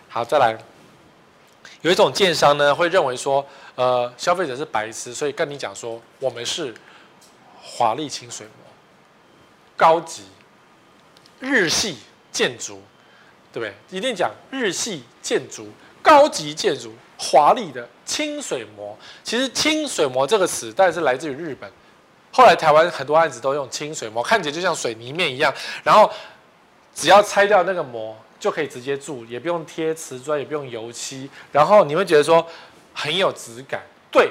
[0.08, 0.56] 好，再来，
[1.82, 6.74] 有一种建商呢会认为说，呃，消费者是白痴，所以跟你讲说，我们是
[7.62, 8.52] 华丽清水模，
[9.76, 10.24] 高级
[11.40, 11.98] 日系
[12.32, 12.80] 建筑，
[13.52, 13.74] 对不对？
[13.90, 15.68] 一定讲日系建筑。
[16.02, 18.96] 高级建筑，华丽的清水模。
[19.24, 21.68] 其实“清水模”这个词，但是来自于日本。
[22.30, 25.52] 后来台湾很多案子都用清水模，看起来就像水泥面一样。
[25.82, 26.08] 然后
[26.94, 31.28] 只要拆掉那个膜，就可以直接住，也不用贴瓷砖，也不用油漆。
[31.52, 32.46] 然后你会觉得说
[32.94, 33.82] 很有质感。
[34.10, 34.30] 对，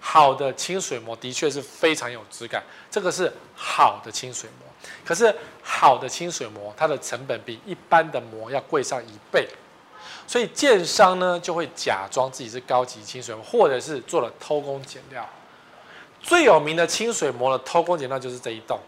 [0.00, 2.62] 好的清水膜的确是非常有质感。
[2.90, 4.68] 这个是好的清水膜。
[5.04, 9.48] 可是好的清水膜，它的成本比一般的膜要贵上一倍。
[10.26, 15.28] 所以建商呢就会假装自己是高级清水模，或者是做了偷工减料。
[16.22, 18.78] 最有名的清水膜的偷工减料就是这一栋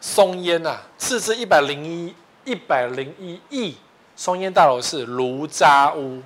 [0.00, 2.12] 松烟呐，斥资一百零一
[2.48, 3.76] 一百零一亿，
[4.16, 6.22] 松烟大楼是炉渣屋，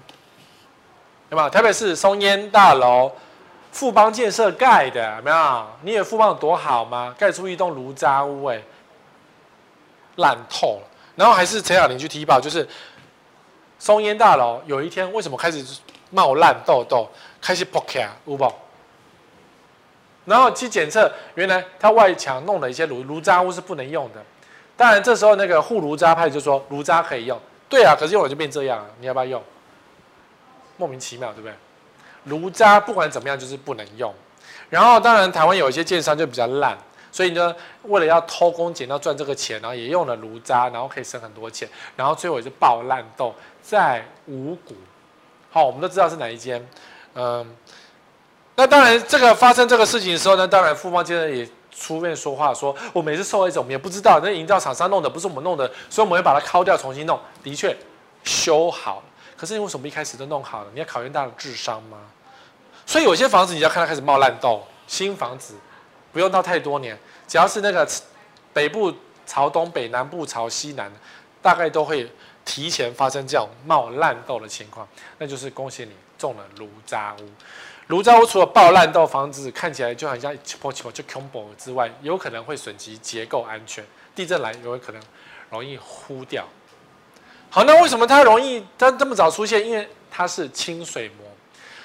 [1.31, 1.51] 有没有？
[1.51, 3.11] 台北市松烟大楼，
[3.73, 5.67] 富邦建设盖的，有没有？
[5.81, 7.13] 你以为富邦有多好吗？
[7.19, 8.63] 盖出一栋炉渣屋，哎，
[10.17, 10.89] 烂透了。
[11.17, 12.67] 然后还是陈小林去踢爆，就是。
[13.79, 15.61] 松烟大楼有一天为什么开始
[16.11, 17.05] 冒烂痘痘，
[17.41, 18.57] 开始破开乌宝，
[20.25, 24.23] 然后去检测，原来它外墙弄了一些炉炉渣屋是不能用的。
[24.83, 29.41] 当然这时候那个护炉渣派就说炉渣可以用，对啊，可是用了就变这样，你要不要用？
[30.77, 31.55] 莫名其妙，对不对？
[32.25, 34.13] 炉渣不管怎么样就是不能用。
[34.69, 36.77] 然后当然台湾有一些建商就比较烂。
[37.13, 44.75] 所以呢，为了要偷工减料赚这个钱，然后也用了炉渣，然后可以省很多钱，然后最后也是爆烂豆在五股。
[45.53, 46.67] 好，我们都知道是哪一间。
[47.15, 47.57] 嗯，
[48.57, 57.19] 那当然，这个发生这个事情的时候呢，当然富邦建设也出面说话，说我们也是受害者，我们也不知道那营造厂商弄的不是我们弄的，所以我们会把它敲掉，重新弄。
[57.43, 57.77] 的确
[58.25, 59.05] 修好了，
[59.37, 60.71] 可是你为什么一开始都弄好了？
[60.73, 61.99] 你要考验大家的智商吗？
[62.85, 65.55] 所以有些房子你要看它开始冒烂豆，新房子。
[66.13, 66.95] 不用到太多年，
[67.27, 67.89] 只要是那个
[68.53, 68.93] 北部
[69.25, 70.93] 朝东北，南部朝西南，
[71.41, 72.07] 大概都会
[72.45, 74.87] 提前发生这种冒烂豆的情况。
[75.17, 77.31] 那就是恭喜你中了炉渣屋。
[77.89, 83.85] 炉渣屋除了爆烂到，房子看起来就好像起泡起泡就恐怖之外，有可能会损及结构安全。
[84.15, 85.03] 地震来有可能
[85.51, 86.47] 容易糊掉。
[87.51, 89.67] 好，那为什么它容易它这么早出现？
[89.67, 91.27] 因为它是清水模。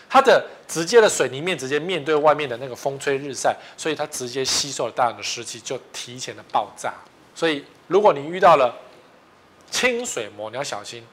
[0.10, 6.94] 它的直接的水泥面直接面对外面的那个风吹日晒，所以它直接吸收了大量的湿气，就提前的爆炸。
[7.36, 8.74] 所以如果你遇到了
[9.70, 11.06] 清水模，你要小心，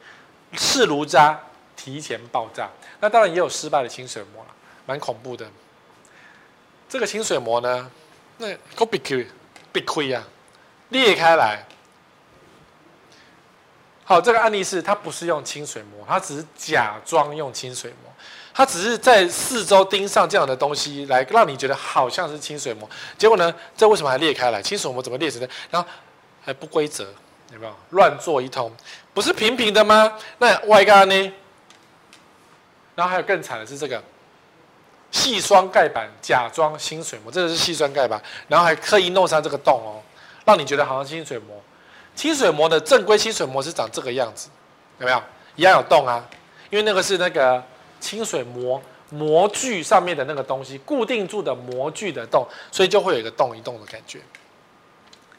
[0.52, 1.40] 是炉渣
[1.74, 2.70] 提前爆炸。
[3.00, 4.53] 那当然也有失败的清水模了，
[4.86, 5.46] 蛮恐怖的。
[6.88, 7.90] 这个清水膜呢，
[8.38, 9.26] 那够别亏，
[9.72, 10.22] 别亏呀，
[10.90, 11.64] 裂开来。
[14.04, 18.12] 好，这个案例是它不是用清水膜，它只是假装用清水膜。
[18.52, 22.88] 它只是在四周钉上这样的东西，来让你觉得好像是清水膜。
[23.18, 24.62] 结果呢，这为什么还裂开来？
[24.62, 25.48] 清水膜怎么裂成的？
[25.70, 25.88] 然后
[26.40, 27.04] 还不规则，
[27.52, 27.74] 有没有？
[27.90, 28.70] 乱做一通，
[29.12, 30.16] 不是平平的吗？
[30.38, 31.32] 那外盖呢？
[32.94, 34.00] 然后还有更惨的是这个
[35.14, 40.02] 细双盖板，假装清水模，这个是细双盖板，然后还刻意弄上这个洞哦，
[40.44, 41.62] 让你觉得好像清水模。
[42.16, 44.48] 清水模的正规清水模是长这个样子，
[44.98, 45.22] 有没有？
[45.54, 46.28] 一样有洞啊，
[46.68, 47.62] 因为那个是那个。
[48.00, 54.20] 清水模模具上面的那个东西固定住的模具的洞，所以就会有一个动一动的感觉。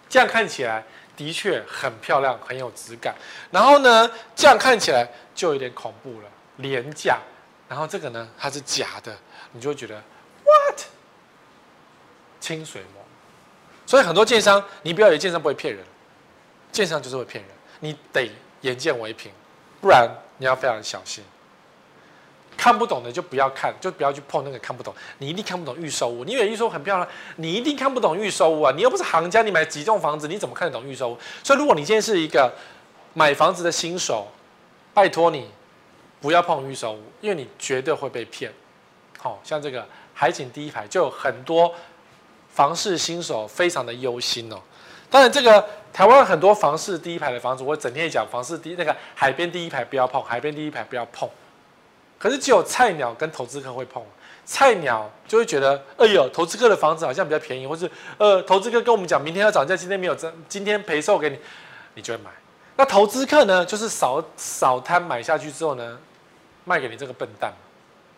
[0.10, 0.84] 这样看起来
[1.16, 3.14] 的确很漂亮，很有质感。
[3.52, 7.20] 然后呢，这样看起来就有点恐怖了，廉价。
[7.70, 9.16] 然后这个呢，它是假的，
[9.56, 9.96] 你就会觉得
[10.44, 10.82] what？
[12.40, 13.02] 清水模。
[13.88, 15.84] 所以很多建商，你不要以为建商不会骗人，
[16.72, 18.30] 建商就是会骗人，你得
[18.62, 19.32] 眼见为凭，
[19.80, 21.24] 不然你要非常小心。
[22.58, 24.94] 看不懂的就不要看，就不要去碰那个看不懂。
[25.18, 28.74] 你一定看不懂预售屋，你以为预售屋很漂亮，你一定看不懂预售屋啊！
[28.76, 31.18] 你又不是行家，你买几栋房子，你怎么看得懂预售屋？
[31.44, 32.52] 所以，如果你今天是一个
[33.14, 34.28] 买房子的新手，
[34.94, 35.50] 拜托你
[36.22, 38.52] 不要碰预售屋，因为你绝对会被骗。
[39.26, 41.74] 哦，像这个海景第一排就有很多
[42.50, 44.62] 房市新手非常的忧心哦。
[45.10, 51.28] 当然，这个台湾很多房市第一排的房子，我整天也讲房市第一那个海边第一排不要碰，海边第一排不要碰。
[52.18, 54.04] 可是只有菜鸟跟投资客会碰。
[54.46, 61.40] 菜鸟就会觉得，哎呦，投资客的房子好像比较便宜，或是呃，投资客跟我们讲明天要涨价，今天没有涨，今天赔售给你，
[61.96, 62.30] 你就会买。
[62.76, 65.98] 那投资客呢，就是扫扫摊买下去之后呢，
[66.64, 67.52] 卖给你这个笨蛋，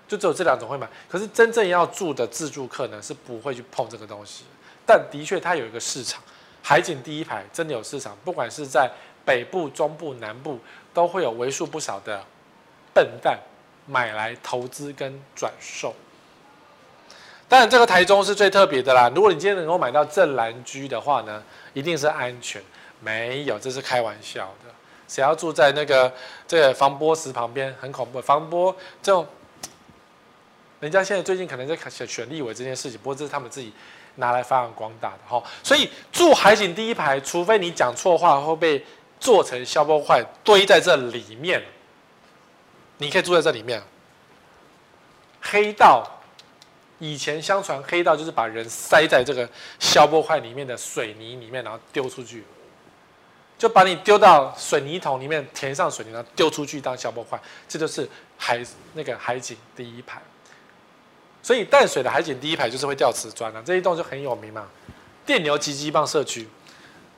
[0.07, 0.87] 就只有这两种会买。
[1.09, 4.45] 可是真正要住的自住客呢，是不会去碰这个东西。
[4.85, 6.21] 但的确，它有一个市场，
[6.63, 8.89] 海景第一排真的有市场，不管是在
[9.25, 10.59] 北部、中部、南部，
[10.93, 12.23] 都会有为数不少的
[12.93, 13.37] 笨蛋
[13.85, 15.93] 买来投资跟转售。
[17.49, 19.09] 当然，这个台中是最特别的啦。
[19.15, 21.41] 如果你今天能够买到正蓝居的话呢，
[21.73, 22.61] 一定是安全。
[22.99, 24.73] 没有，这是开玩笑的。
[25.07, 26.11] 谁要住在那个
[26.47, 28.19] 这个防波石旁边，很恐怖。
[28.19, 29.25] 防波这种，
[30.79, 33.71] 人家现在最近可能在选选立委这件事情，不过这是他们自己
[34.15, 35.43] 拿来发扬光大的哈。
[35.63, 38.85] 所以住海景第一排，除非你讲错话会被
[39.19, 41.63] 做成消波块堆在这里面，
[42.97, 43.81] 你可以住在这里面。
[45.41, 46.13] 黑道。
[46.99, 49.47] 以前相传黑道就是把人塞在这个
[49.77, 52.43] 消波块里面的水泥里面，然后丢出去，
[53.55, 57.39] 就把你丢到水泥桶里面填上水泥，然后丢出去当消波块。
[57.67, 58.65] 这就是海
[58.95, 60.19] 那个海景第一排。
[61.47, 64.67] 所以淡水的海景第一排就是会掉瓷砖了，这一栋就很有名嘛。
[65.25, 66.45] 电牛急急棒社区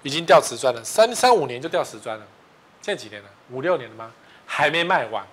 [0.03, 2.23] 已经掉瓷砖了，三三五年就掉瓷砖了。
[2.79, 3.29] 现在几年了？
[3.49, 4.11] 五六年了吗？
[4.45, 5.25] 还没卖完，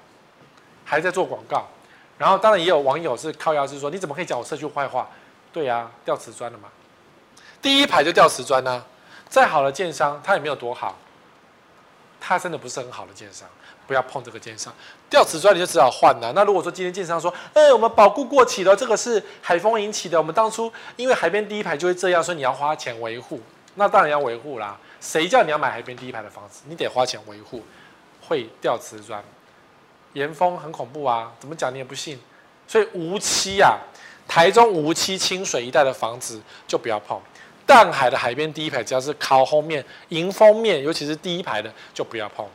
[0.83, 1.69] 还在做广告。
[2.17, 5.11] 然后当然也有网友是靠腰是说，你怎么可以讲我社区坏话？
[5.53, 6.71] 对、啊，掉瓷砖了嘛，
[7.61, 8.87] 第一排就掉瓷砖呢、啊。
[9.29, 10.99] 再好的建商，他也没有多好，
[12.19, 13.47] 他真的不是很好的建商，
[13.87, 14.73] 不要碰这个奸商。
[15.09, 16.33] 掉瓷砖你就只好换了。
[16.35, 23.41] 那如果说今天建商说，哎，我们保固过期了，这个是海风引起的，我们当初因为海边第一排就会这样，所以你要花钱维护，
[23.77, 24.77] 那当然要维护啦。
[25.01, 26.63] 谁叫你要买海边第一排的房子？
[26.69, 27.63] 你得花钱维护，
[28.27, 29.23] 会掉瓷砖。
[30.15, 32.19] 严峰很恐怖啊，怎么讲你也不信，
[32.67, 33.79] 所以梧栖啊，
[34.27, 37.21] 台中梧栖清水一带的房子就不要碰。
[37.67, 42.49] 淡海的海边第一排，只要是靠后面迎风面，尤其是第一排的就不要碰。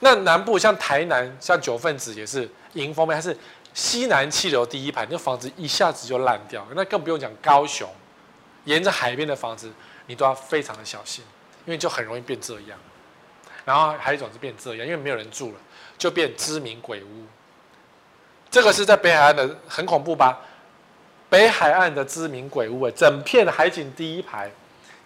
[0.00, 3.36] 那南部像台南，像九份子也是迎风面，它是
[3.74, 6.66] 西南气流第一排，那房子一下子就烂掉。
[6.74, 7.88] 那更不用讲高雄，
[8.64, 9.72] 沿着海边的房子，
[10.06, 11.24] 你都要非常的小心，
[11.64, 12.78] 因为就很容易变这样。
[13.64, 15.58] 然后还有一种是变这样，因为没有人住了。
[15.98, 17.24] 就变知名鬼屋，
[18.50, 20.38] 这个是在北海岸的，很恐怖吧？
[21.30, 24.50] 北海岸的知名鬼屋，整片海景第一排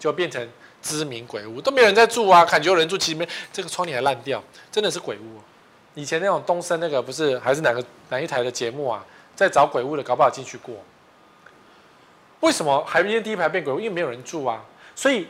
[0.00, 0.46] 就变成
[0.82, 5.40] 知名鬼屋，都没有人在住啊，感觉有人住，其实没，这个窗帘还烂掉，真的是鬼屋。
[5.94, 9.04] 以前那种东森那个不是，还是哪个哪一台的节目啊，
[9.34, 10.74] 在找鬼屋的，搞不好进去过。
[12.40, 13.78] 为什么海边第一排变鬼屋？
[13.78, 14.64] 因为没有人住啊。
[14.94, 15.26] 所以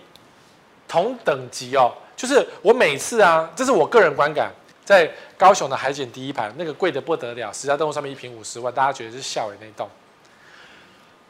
[0.86, 4.52] 同等级哦，就是我每次啊，这是我个人观感。
[4.82, 9.88] 在高雄的海景第一排，那个贵的不得了，实价登录上面一瓶五十万，大家觉得是笑诶那栋，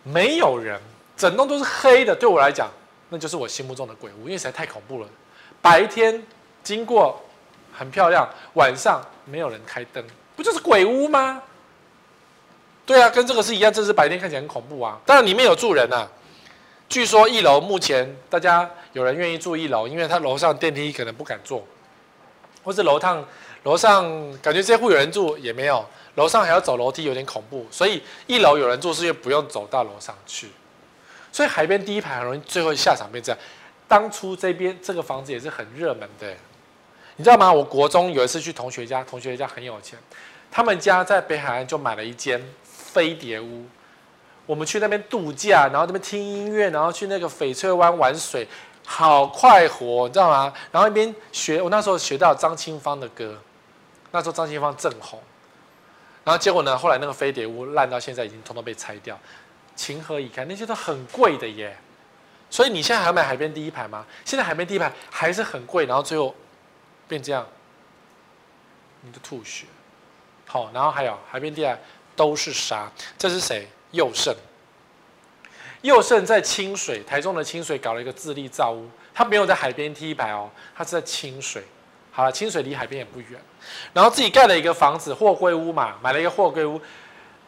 [0.03, 0.81] 没有人，
[1.15, 2.17] 整栋都是黑的。
[2.17, 2.71] 对我来讲，
[3.11, 5.09] 那就是我心目中的鬼屋，因为实在太恐怖了。
[5.61, 6.23] 白天
[6.63, 7.21] 经过
[7.73, 10.03] 很漂亮，晚上没有人开灯，
[10.35, 11.43] 不就是鬼屋吗？
[12.87, 14.99] 对啊，跟这个是一样，这是白天看起来很恐怖啊。
[15.05, 16.09] 当然里面有住人啊，
[16.89, 21.65] 据说一楼目前大家有人愿意住一楼，因为他楼上电梯可能不敢坐，
[22.65, 23.25] 或是楼趟。
[23.65, 24.05] 楼上
[24.41, 25.85] 感觉这户有人住也没有，
[26.15, 27.67] 楼上还要走楼梯，有点恐怖。
[27.71, 30.49] 所以一楼有人住是因为不用走到楼上去。
[31.33, 33.41] 所以海边第一排很容易最后下场变这样。
[33.87, 36.33] 当初这边这个房子也是很热门的，
[37.17, 37.53] 你知道吗？
[37.53, 39.99] 我国中有一次去同学家，同学家很有钱，
[40.51, 43.65] 他们家在北海岸就买了一间飞碟屋。
[44.47, 48.47] 我们去那边度假，然后那边听音乐，然后去那个翡翠湾玩水，
[48.85, 50.53] 好快活，你知道吗？
[50.73, 53.39] 然后一边学，我那时候学到张清芳的歌。
[54.13, 55.21] 那时候张清芳正红，
[56.25, 56.77] 然后结果呢？
[56.77, 59.17] 后来那个飞碟屋烂到现在已经统统被拆掉，
[59.81, 60.47] 情何以堪？
[60.47, 61.75] 那些都很贵的耶，
[62.51, 64.05] 所以你现在还要买海边第一排吗？
[64.27, 66.35] 现在海边第一排还是很贵，然后最后
[67.09, 67.47] 变这样，
[69.01, 69.65] 你的吐血。
[70.45, 71.79] 好，然后还有海边第二
[72.15, 73.67] 都是沙，这是谁？
[73.93, 74.37] 佑胜。
[75.81, 81.65] 佑胜在清水，台中的清水搞了一个自立造屋，他没有在海边第一排哦，他是在清水。
[82.13, 83.41] 好了，清水离海边也不远，
[83.95, 86.79] 然后自己盖了一个房子，货柜屋嘛，买了一个货柜屋，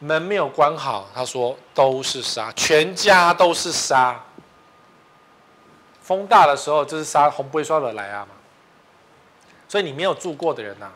[0.02, 4.20] 门没有关好，他说都是沙，全家都是沙。
[6.02, 8.34] 风大的时候就是沙，红不会刷的来啊嘛。
[9.68, 10.90] 所以你没有住过的人呐、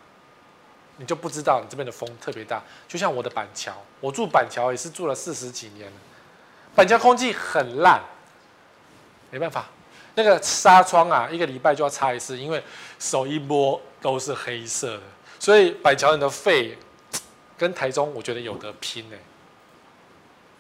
[0.96, 2.61] 你就不知道你这边的风特别大。
[2.88, 5.96] 就像我的板桥，我住板桥也是住了四十几年了，
[6.74, 8.02] 板桥空气很烂，
[9.30, 9.66] 没办法，
[10.16, 12.61] 那个纱窗啊，一个礼拜就要擦一次，因为
[12.98, 15.02] 手一摸都是黑色的，
[15.38, 16.76] 所以板桥人的肺
[17.59, 19.16] 跟台中我觉得有得拼呢、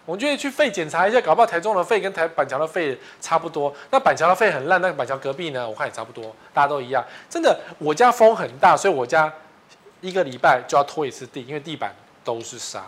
[0.06, 3.74] 我们就会去肺检查一下，搞不好台中的肺跟台板桥的肺差不多。
[3.90, 5.68] 那板桥的肺很烂，那板桥隔壁呢？
[5.68, 7.04] 我看也差不多，大家都一样。
[7.28, 9.32] 真的，我家风很大，所以我家
[10.00, 12.84] 一个礼拜就要拖一次地，因为地板都是沙。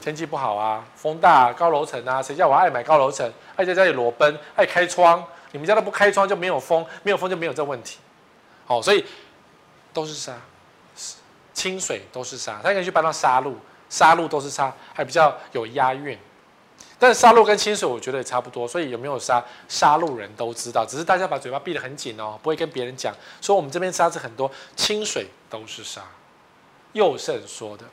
[0.00, 5.24] 天气不好啊，风大，高楼层啊，谁叫我爱买高楼层，爱在家里裸奔，爱开窗。
[5.52, 7.98] 你们家都不开窗就没有风，没有风就没有这问题。
[8.66, 9.04] 好，所以
[9.92, 10.32] 都是沙，
[11.60, 13.54] 清水都是沙，它可以去搬到沙路。
[13.90, 16.18] 沙路都是沙，还比较有押韵。
[16.98, 18.66] 但是沙路跟清水，我觉得也差不多。
[18.66, 23.14] 所以有没有沙，沙路人都知道，只是大家把嘴巴闭得很紧哦，不会跟别人讲。
[23.42, 26.00] 说我们这边沙子很多，清水都是沙。
[26.94, 27.84] 佑胜说的，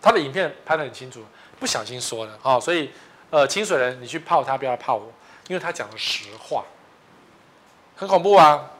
[0.00, 1.22] 他的影片拍得很清楚，
[1.60, 2.60] 不小心说的哦。
[2.60, 2.90] 所以
[3.30, 5.12] 呃，清水人，你去泡他，不要泡我，
[5.46, 6.64] 因为他讲的实话，
[7.94, 8.70] 很恐怖啊。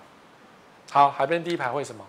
[0.90, 2.04] 好，海边第一排会什么？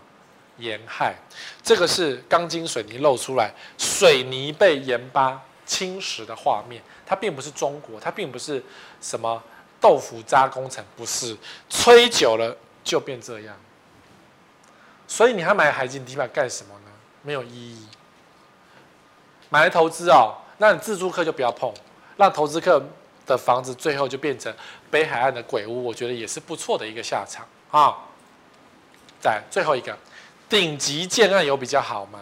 [0.58, 1.16] 盐害，
[1.62, 6.82] 这个是钢筋水泥露出来，水泥被盐巴侵蚀的画面。
[7.06, 8.64] 它并不是中国，它并不是
[9.02, 9.42] 什么
[9.82, 11.36] 豆腐渣工程，不是，
[11.70, 13.56] 吹久了就变这样。
[15.08, 16.92] 所以你还买海景地板干什么呢？
[17.22, 17.88] 没有意义。
[19.50, 21.74] 买来投资哦，那你自住客就不要碰，
[22.18, 22.84] 让投资客
[23.26, 24.54] 的房子最后就变成
[24.90, 27.98] 北海岸的鬼屋，我觉得也是不错的一个下场啊。
[29.20, 29.98] 再最后一个。
[30.50, 32.20] 顶级建案有比较好吗？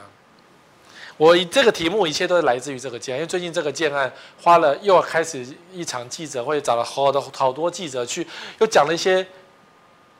[1.17, 4.11] 我这个题目一切都是来自于这个建案，因为最近这个建案
[4.41, 8.26] 花了又要开始一场记者会，找了好多好多记者去，
[8.57, 9.24] 又讲了一些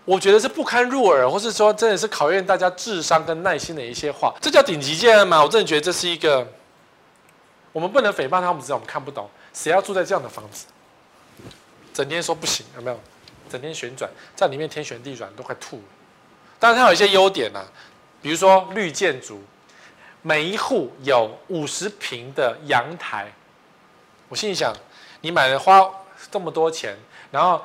[0.06, 4.36] 我觉得是不堪入耳，或是说真的是考验大家智商跟耐心的一些话。
[4.39, 5.41] 这叫顶级建案吗？
[5.41, 6.47] 我真的觉得这是一个，
[7.72, 10.68] 我们不能诽谤他们，只是我们看不懂，谁要住在这样的房子？
[11.93, 12.99] 整天说不行，有没有？
[13.49, 15.84] 整天旋转，在里面天旋地转，都快吐了。
[16.60, 17.66] 当然它有一些优点啊。
[18.22, 19.41] 比如说绿建筑，
[20.22, 23.32] 每一户有五十平的阳台。
[24.30, 24.74] 我心里想，
[25.22, 25.89] 你买了花
[26.30, 26.95] 这么多钱，
[27.32, 27.59] 然后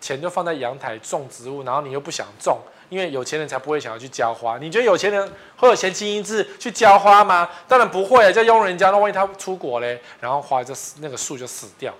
[0.00, 2.60] 钱就放在阳台种植物，然后你又不想种，
[2.90, 4.58] 因为有钱人才不会想要去浇花。
[4.58, 7.48] 你觉得有钱人会有闲情逸致去浇花吗？
[7.66, 11.92] 当然不会啊，叫佣人家，那万一他出国嘞，然后花就死，那个树就死掉。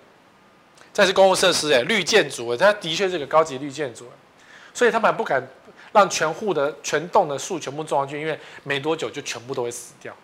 [0.92, 4.06] 这是公共设施哎，绿建筑哎，它的确是个高级绿建筑，
[4.74, 5.42] 所以他们不敢。
[5.93, 10.14] 让全户的全栋的树全部种上去，因为没多久就全部都会死掉。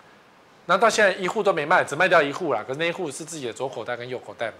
[0.66, 2.62] 那到现在一户都没卖，只卖掉一户了。
[2.64, 4.52] 可是那一户是自己的左口袋跟右口袋，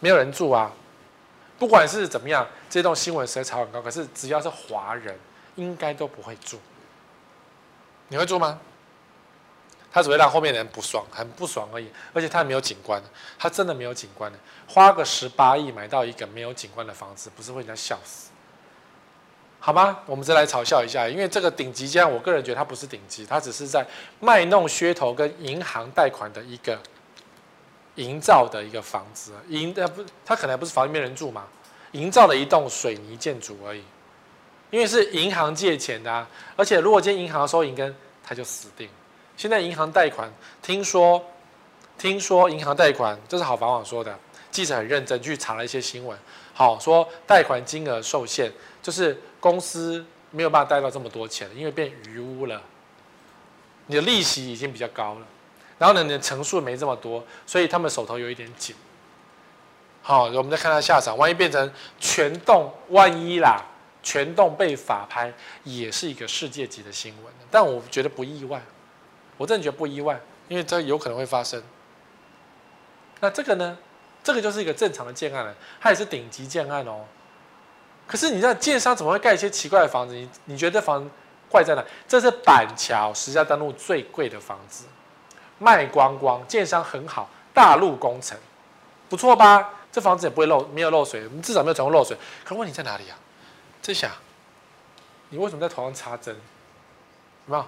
[0.00, 0.72] 没有人住啊。
[1.58, 3.82] 不管是怎么样，这栋新闻实在炒很高。
[3.82, 5.18] 可是只要是华人，
[5.56, 6.58] 应该都不会住。
[8.08, 8.58] 你会住吗？
[9.92, 11.90] 他只会让后面的人不爽，很不爽而已。
[12.14, 13.02] 而且他没有景观，
[13.38, 14.38] 他真的没有景观的。
[14.66, 18.30] 花个十八亿买到一个没有景观的房子，不是会人家笑死？
[19.62, 19.98] 好吗？
[20.06, 23.86] 我们再来嘲笑一下，因为这个顶级这样，我个人觉得它不是顶级，它只是在
[24.18, 26.78] 卖弄噱头跟银行贷款的一个
[27.96, 31.46] 营造的一个房子，营呃不，它可能不是房里面人住嘛，
[31.92, 33.84] 营造了一栋水泥建筑而已，
[34.70, 37.94] 因为是银行借钱的啊，而且如果今天银行收银根，
[38.24, 38.88] 它就死定。
[39.36, 40.32] 现在银行贷款，
[40.62, 41.22] 听说
[41.98, 44.18] 听说银行贷款，这是好房网说的，
[44.50, 46.18] 记者很认真去查了一些新闻，
[46.54, 48.50] 好说贷款金额受限，
[48.82, 49.20] 就是。
[49.40, 52.60] 公司没有办法贷到这么多钱，因为变余屋了。
[53.86, 55.26] 你的利息已经比较高了，
[55.78, 58.76] 然后呢，你的成数没这么多，所以他们手头有一点紧。
[60.02, 63.64] 好，我们再看他下场，万一变成全栋，万一啦，
[64.02, 65.32] 全栋被法拍，
[65.64, 67.32] 也是一个世界级的新闻。
[67.50, 68.62] 但我觉得不意外，
[69.38, 71.62] 我真的觉得不意外，因为这有可能会发生。
[73.20, 73.78] 那这个呢？
[74.22, 77.06] 这个就是一个正常的建案了，它也是顶级建案哦。
[78.10, 80.14] 可是你知道建商怎么会盖一些奇怪的房子？
[80.14, 81.08] 你你觉得这房子
[81.48, 81.84] 怪在哪？
[82.08, 84.86] 这是板桥实价登录最贵的房子，
[85.60, 88.36] 卖光光，建商很好，大陆工程，
[89.08, 89.74] 不错吧？
[89.92, 92.16] 这房子也不会漏，没有漏水，至少没有传过漏水。
[92.44, 93.16] 可问题在哪里啊？
[93.80, 94.10] 在想，
[95.28, 96.34] 你为什么在头上插针？
[97.46, 97.64] 有没有？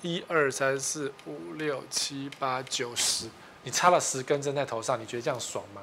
[0.00, 3.28] 一二三四五六七八九十，
[3.62, 5.82] 你插了十根针在头上，你觉得这样爽吗？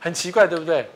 [0.00, 0.90] 很奇怪，对不对？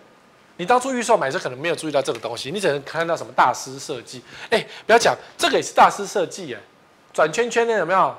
[0.57, 4.23] 你当初预售买的时候可能没有注意到这个东西，你只能看到什么大师设计。
[4.51, 6.61] 哎，不要讲，这个也是大师设计哎，
[7.13, 8.15] 转圈圈的有没有？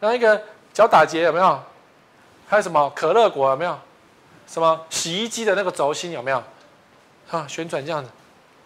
[0.00, 0.42] 然后一个
[0.72, 1.62] 脚打结有没有？
[2.46, 3.78] 还有什么可乐果有没有？
[4.46, 6.42] 什么洗衣机的那个轴心有没有？
[7.30, 8.10] 啊，旋转这样子，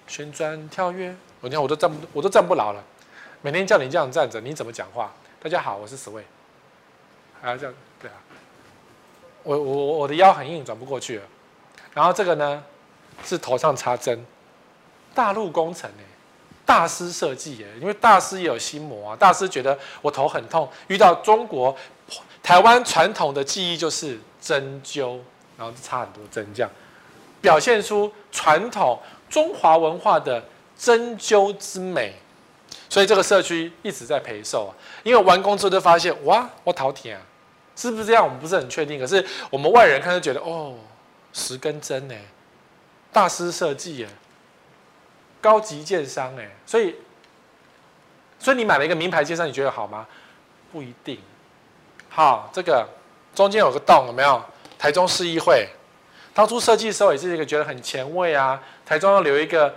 [0.07, 2.83] 旋转跳跃，我你看我都站不，我都站不牢了。
[3.41, 5.12] 每天叫你这样站着，你怎么讲话？
[5.41, 6.22] 大家好，我是 Sway，
[7.41, 8.16] 还要这样，对啊，
[9.45, 11.22] 我我我的腰很硬，转不过去了。
[11.95, 12.62] 然后这个呢，
[13.24, 14.24] 是头上插针，
[15.14, 16.05] 大陆工程哎，
[16.64, 21.74] 大师设计哎，因为大师也有心魔啊，大师觉得我头很痛，遇到中国
[22.43, 25.18] 台湾传统的技艺就是针灸，
[25.57, 26.70] 然后插很多针这样，
[27.41, 30.43] 表现出传统中华文化的
[30.78, 32.14] 针灸之美。
[32.91, 34.72] 所以这个社区一直在陪售啊，
[35.03, 37.20] 因为完工之后就发现，哇，我头痛啊，
[37.76, 38.24] 是不是这样？
[38.24, 38.99] 我们不是很确定。
[38.99, 40.74] 可是我们外人看就觉得，哦，
[41.39, 42.14] 十根针呢，
[43.12, 44.09] 大师设计耶，
[45.41, 46.97] 高级建商哎，所以，
[48.39, 50.07] 所以你买了一个名牌建商，你觉得好吗？
[50.72, 51.18] 不一定。
[52.09, 52.86] 好，这个
[53.34, 54.43] 中间有个洞，有没有？
[54.76, 55.68] 台中市议会
[56.34, 59.72] 当初设计的时候也是一个觉得很前卫啊，台中要留一个。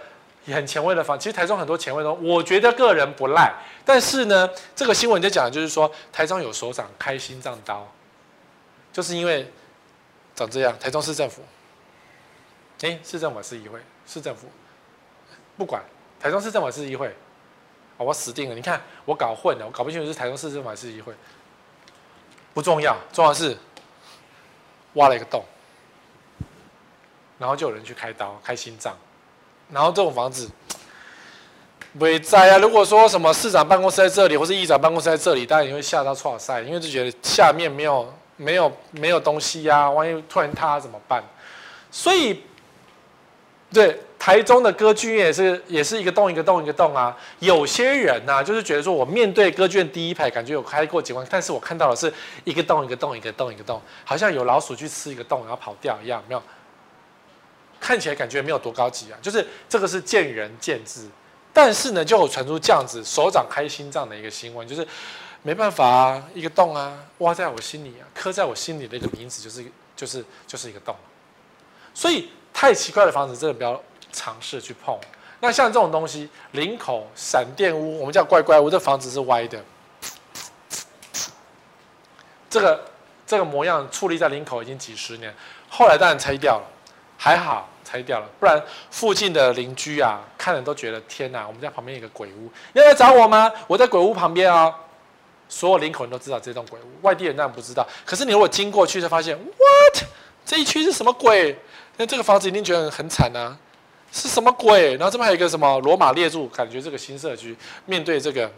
[0.48, 3.54] 很前卫的房，其实台中很多前卫的，我觉得个人不赖。
[3.86, 7.88] 但是呢，这个新闻在讲的就是说，台中有首长开心脏刀，
[8.92, 9.48] 就是因为
[10.42, 10.78] 长这样。
[10.80, 11.42] 台中市政府，
[12.82, 14.48] 哎，市政府是议会，市政府
[15.58, 15.84] 不管，
[16.20, 17.16] 台中市政府是议会，
[17.98, 18.56] 我死定了。
[18.56, 21.14] 你看我搞混了，我搞不清楚是台中市政府还是议会，
[22.54, 23.56] 不重要，重要是
[24.94, 25.44] 挖了一个洞，
[27.38, 28.98] 然后就有人去开刀开心脏。
[29.70, 30.50] 然后这种房子，
[31.94, 32.58] 没在啊。
[32.58, 41.24] 如果说什么市长办公室在这里，或是议长办公室在这里，当然你会吓到剉赛，因为就觉得下面没有、没有、没有东西呀、万一突然塌怎么办？
[41.92, 42.42] 所以，
[43.72, 47.16] 对台中的歌剧院也是，也是一个洞一个洞一个洞啊。
[47.40, 52.12] 有些人呐、啊，就是觉得说我面对歌剧院第一排，感觉有开过景观，但是我看到的是
[52.44, 56.42] 一个洞一个洞一个洞一个洞，好像有老鼠去吃一个洞，然后跑掉一样，没有。
[57.80, 61.10] 看起来感觉没有多高级啊，就是这个是见仁见智，
[61.52, 64.88] 但是呢，就有传出这样子首长开心脏的一个新闻，就是
[65.44, 69.66] 没办法啊，一个洞啊，挖在我心里啊，刻在我心里的一个名字就是
[69.96, 70.96] 就是就是一个洞，
[71.94, 73.82] 所以太奇怪的房子真的不要
[74.12, 74.98] 尝试去碰。
[75.40, 79.64] 那像这种东西，林口闪电屋，我们叫怪怪屋，这房子是歪的，
[82.50, 82.86] 这个
[83.26, 85.34] 这个模样矗立在林口已经几十年，
[85.70, 86.64] 后来当然拆掉了，
[87.18, 87.68] 还好。
[87.84, 88.58] 拆掉了，不然
[88.90, 91.46] 附近的邻居啊，看了都觉得天哪！
[91.46, 93.52] 我们家旁边有个鬼屋，你要来找我吗？
[93.68, 94.76] 我在鬼屋旁边啊、哦。
[95.52, 97.86] 所有林口人都知道这栋鬼屋，外地人当然不知道。
[98.06, 100.04] 可是你如果经过去，就发现，what？
[100.46, 101.60] 这一区是什么鬼？
[101.98, 103.58] 那这个房子一定觉得很惨啊，
[104.14, 104.96] 是什么鬼？
[104.96, 107.54] 然后这边还有一个什么罗马列柱，感觉这个新社区
[107.86, 108.50] 面对这个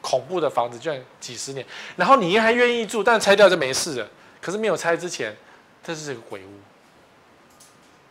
[0.00, 1.66] 恐怖的房子，居然几十年，
[1.96, 4.08] 然后你还愿意住，但拆掉就没事了。
[4.40, 5.36] 可是没有拆之前，
[5.82, 6.60] 这是这个鬼屋。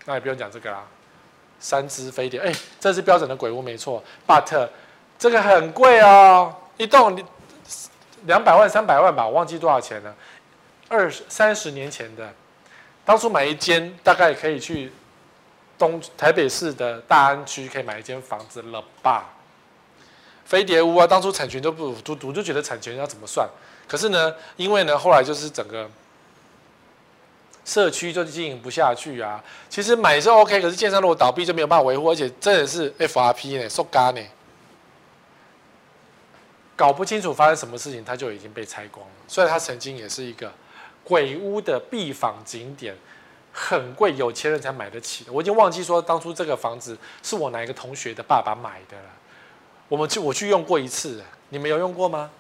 [0.05, 0.83] 那也不用讲这个啦，
[1.59, 4.69] 三只飞碟，哎，这是标准的鬼屋没错，but
[5.17, 7.15] 这个很贵哦，一栋
[8.25, 10.15] 两百万、三百万吧，我忘记多少钱了。
[10.87, 12.33] 二三十年前的，
[13.05, 14.91] 当初买一间大概可以去
[15.77, 19.29] 东台北市的大安区可以买一间房子了吧？
[20.45, 23.47] 飞碟屋啊，当初产权都不都都就觉得产权要怎么算？
[23.87, 25.89] 可是呢，因为呢后来就是整个。
[27.63, 29.41] 社区就经营不下去啊！
[29.69, 34.21] 其实买是 OK，可是建商如果倒闭就没有办法维护，而且真的是 FRP 呢，受嘎呢，
[36.81, 39.13] 搞不清楚发生什么事情，它就已经被拆光了。
[39.27, 40.51] 所以它曾经也是一个
[41.03, 42.95] 鬼屋的必访景点，
[43.53, 45.31] 很贵，有钱人才买得起的。
[45.31, 49.09] 我已经忘记说当初这个房子是我哪一个同学的爸爸买的了。
[49.89, 52.31] 我们去我去用过一次，你们有用过吗？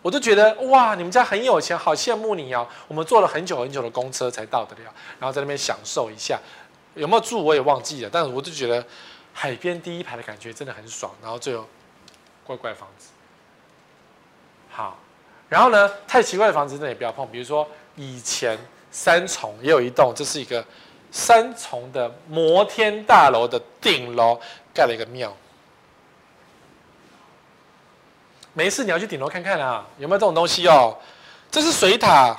[0.00, 2.64] 我就觉得哇，你们家很有钱，好羡慕你哦。
[2.86, 6.38] 我们坐了很久很久的公车才到得了，然后在那边享受一下。
[6.94, 8.86] 有没有住我也忘记了，但是我就觉得
[9.32, 11.12] 海边第一排的感觉真的很爽。
[11.20, 11.66] 然后最后
[12.44, 13.08] 怪怪房子，
[14.80, 14.96] 好，
[15.46, 17.30] 然后呢，太奇怪的房子真的也不要碰。
[17.30, 18.58] 比如说以前
[18.90, 20.64] 三重也有一栋，这是一个
[21.10, 24.40] 三重的摩天大楼的顶楼
[24.72, 25.36] 盖了一个庙。
[28.54, 30.96] 没事，你要去顶楼看看啊，有没有这种东西哦？
[31.50, 32.34] 这是水塔，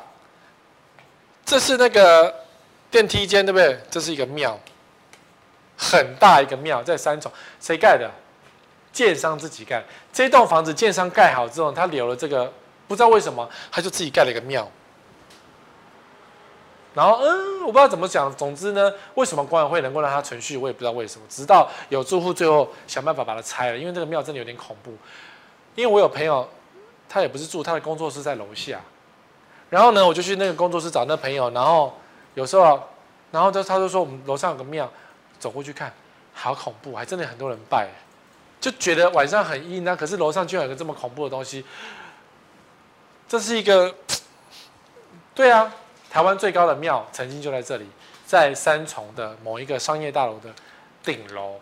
[1.46, 2.34] 这是那个
[2.90, 3.80] 电梯间，对不对？
[3.92, 4.60] 这是一个庙，
[5.78, 8.10] 很大一个庙，在三重，谁盖的？
[8.92, 9.84] 建商自己盖。
[10.12, 12.52] 这栋房子建商盖好之后，他留了这个，
[12.88, 14.70] 不知道为什么，他就自己盖了一个庙。
[16.94, 18.30] 然后，嗯，我不知道怎么讲。
[18.36, 21.26] 总之呢，为什么管委会能够让它存续，我也不知道为什么。
[21.30, 24.92] 直到有住户最后想办法把它拆了，因为这个庙真的有点恐怖。
[25.76, 26.46] 因为我有朋友，
[27.08, 28.82] 他也不是住，他的工作室在楼下。
[29.70, 31.98] 然后呢，我就去那个工作室找那朋友，然后
[32.34, 32.78] 有时候，
[33.32, 34.92] 然后他他就说我们楼上有个庙，
[35.40, 35.94] 走过去看，
[36.34, 37.88] 好恐怖，还真的很多人拜。
[38.62, 41.66] 就觉得晚上很阴啊，可是楼上居然有个这么恐怖的东西，
[43.28, 43.94] 这是一个，
[45.34, 45.74] 对啊，
[46.12, 47.88] 台湾最高的庙曾经就在这里，
[48.24, 50.50] 在三重的某一个商业大楼的
[51.04, 51.60] 顶楼，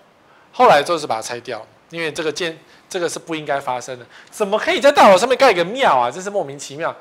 [0.52, 6.12] 后来就是把它拆掉，因为这个建这个是不应该发生的，怎么可以在大楼上面盖一个庙啊？
[6.12, 6.93] 真是莫名其妙。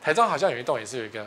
[0.00, 1.26] 台中好像有一栋也是有一个，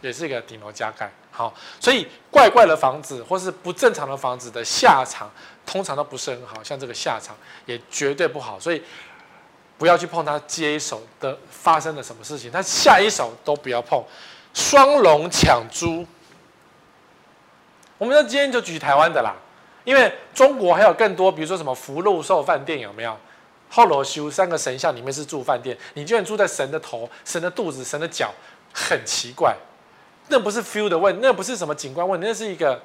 [0.00, 1.10] 也是一个顶楼加盖。
[1.32, 5.30] 好，所以怪怪的房子或是不正常的房子的下场，
[5.66, 7.36] 通常都不是很好，像这个下场
[7.66, 8.80] 也绝对不好，所以
[9.76, 14.02] 不要去碰它接一手的发生了什么事情，它下一手都不要碰。
[14.54, 16.06] 双龙抢珠，
[17.98, 19.36] 我们今天就举台湾的啦，
[19.84, 23.14] 因为中国还有更多，比如说什么福禄寿饭店有没有？
[23.68, 28.32] 后罗修三个神像里面是住饭店，你居然住在神的头、神的肚子、神的脚，
[28.72, 29.54] 很奇怪。
[30.28, 32.80] 那不是 feel 的问，那不是什么景观问，那是一个，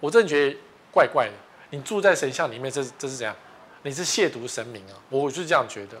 [0.00, 0.56] 我真的觉得
[0.92, 1.32] 怪怪的。
[1.70, 3.34] 你住在神像里面，这是这是怎样？
[3.82, 4.94] 你是亵渎神明啊！
[5.08, 5.96] 我就是这样觉得。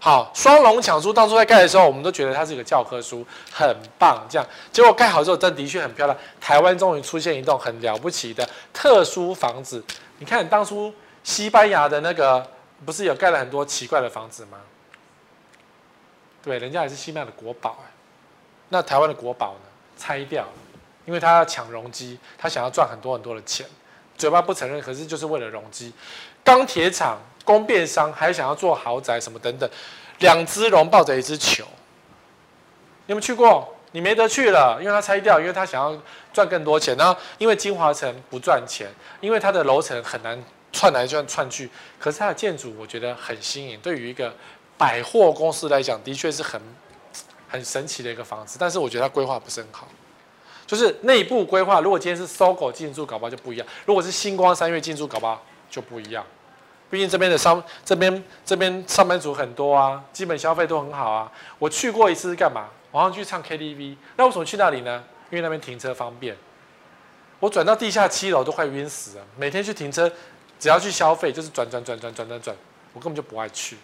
[0.00, 4.26] 好，双龙抢珠当初在盖的时候，我们都觉得它是一个教科书，很棒。
[4.28, 6.18] 这样，结果盖好之后，真的确很漂亮。
[6.40, 9.84] 台湾终于出现一栋很了不起的特殊房子。
[10.18, 10.92] 你看当初
[11.22, 12.44] 西班牙的那个，
[12.84, 14.58] 不是有盖了很多奇怪的房子吗？
[16.42, 17.92] 对，人家也是西班牙的国宝哎。
[18.70, 19.68] 那台湾的国宝呢？
[19.98, 20.52] 拆掉了，
[21.04, 23.66] 因为他要抢容积，他想要赚很多很多的钱，
[24.20, 25.92] 嘴巴不承认，可是就是为了容积。
[26.44, 29.68] 钢铁厂、供变商还想要做豪宅什么等等，
[30.18, 31.64] 两只龙抱着一只球，
[33.06, 33.74] 你有没有去过？
[33.92, 36.00] 你没得去了，因为他拆掉，因为他想要
[36.32, 36.96] 赚更多钱。
[36.96, 38.86] 然后因为金华城不赚钱，
[39.20, 40.40] 因为它的楼层很难
[40.70, 41.68] 串来串串去，
[41.98, 44.32] 可是它的建筑我觉得很新颖，对于一个
[44.76, 46.60] 百货公司来讲，的确是很。
[47.52, 49.88] 很神奇的一个房子，但是我觉得它规划不是很好，
[50.70, 51.80] 就是内部规划。
[51.80, 56.24] 如果今天是搜狗进驻，搞不好就不一样；如果是星光三月进驻，搞不好就不一样。
[56.88, 61.32] 毕竟这边的商，这边这边上班族很多啊，基本消费都很好啊。
[61.58, 62.68] 我去过一次是干嘛？
[62.92, 63.96] 晚上去唱 KTV。
[64.14, 65.02] 那为什么去那里呢？
[65.30, 66.36] 因为那边停车方便。
[67.40, 69.24] 我转到地下七楼都快晕死了。
[69.36, 70.08] 每天去停车，
[70.60, 72.56] 只要去消费就是转转转转转转转，
[72.92, 73.76] 我根本就不爱去。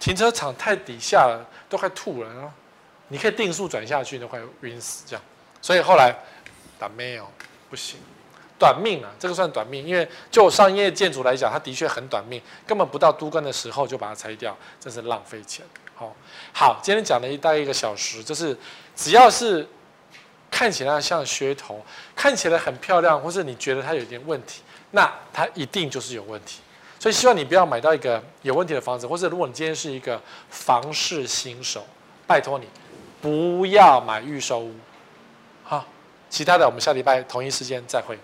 [0.00, 2.50] 停车场太底下了，都快吐了啊。
[3.08, 5.22] 你可以定速转下去都快晕死这样，
[5.66, 6.14] 所以后来
[6.78, 7.28] 打没有
[7.68, 7.98] 不行，
[8.56, 15.66] 短命啊，这个算短命，因为就商业建筑来讲，它的确很短命，根本不到都更的时候就把它拆掉，真是浪费钱。
[15.96, 16.14] 好，
[16.52, 18.56] 好，今天讲了一大一个小时，就是
[18.94, 19.68] 只要是
[20.52, 24.62] 看起来像噱头，看起来很漂亮，或是你觉得它有点问题，
[24.92, 26.60] 那它一定就是有问题。
[27.00, 31.84] 所以希望你不要买到一个有问题的房子，或者如果你今天是一个房市新手，
[32.24, 32.68] 拜托你。
[33.20, 34.72] 不要买预售屋，
[35.68, 35.84] 好，
[36.30, 38.16] 其他的我们下礼拜同一时间再会。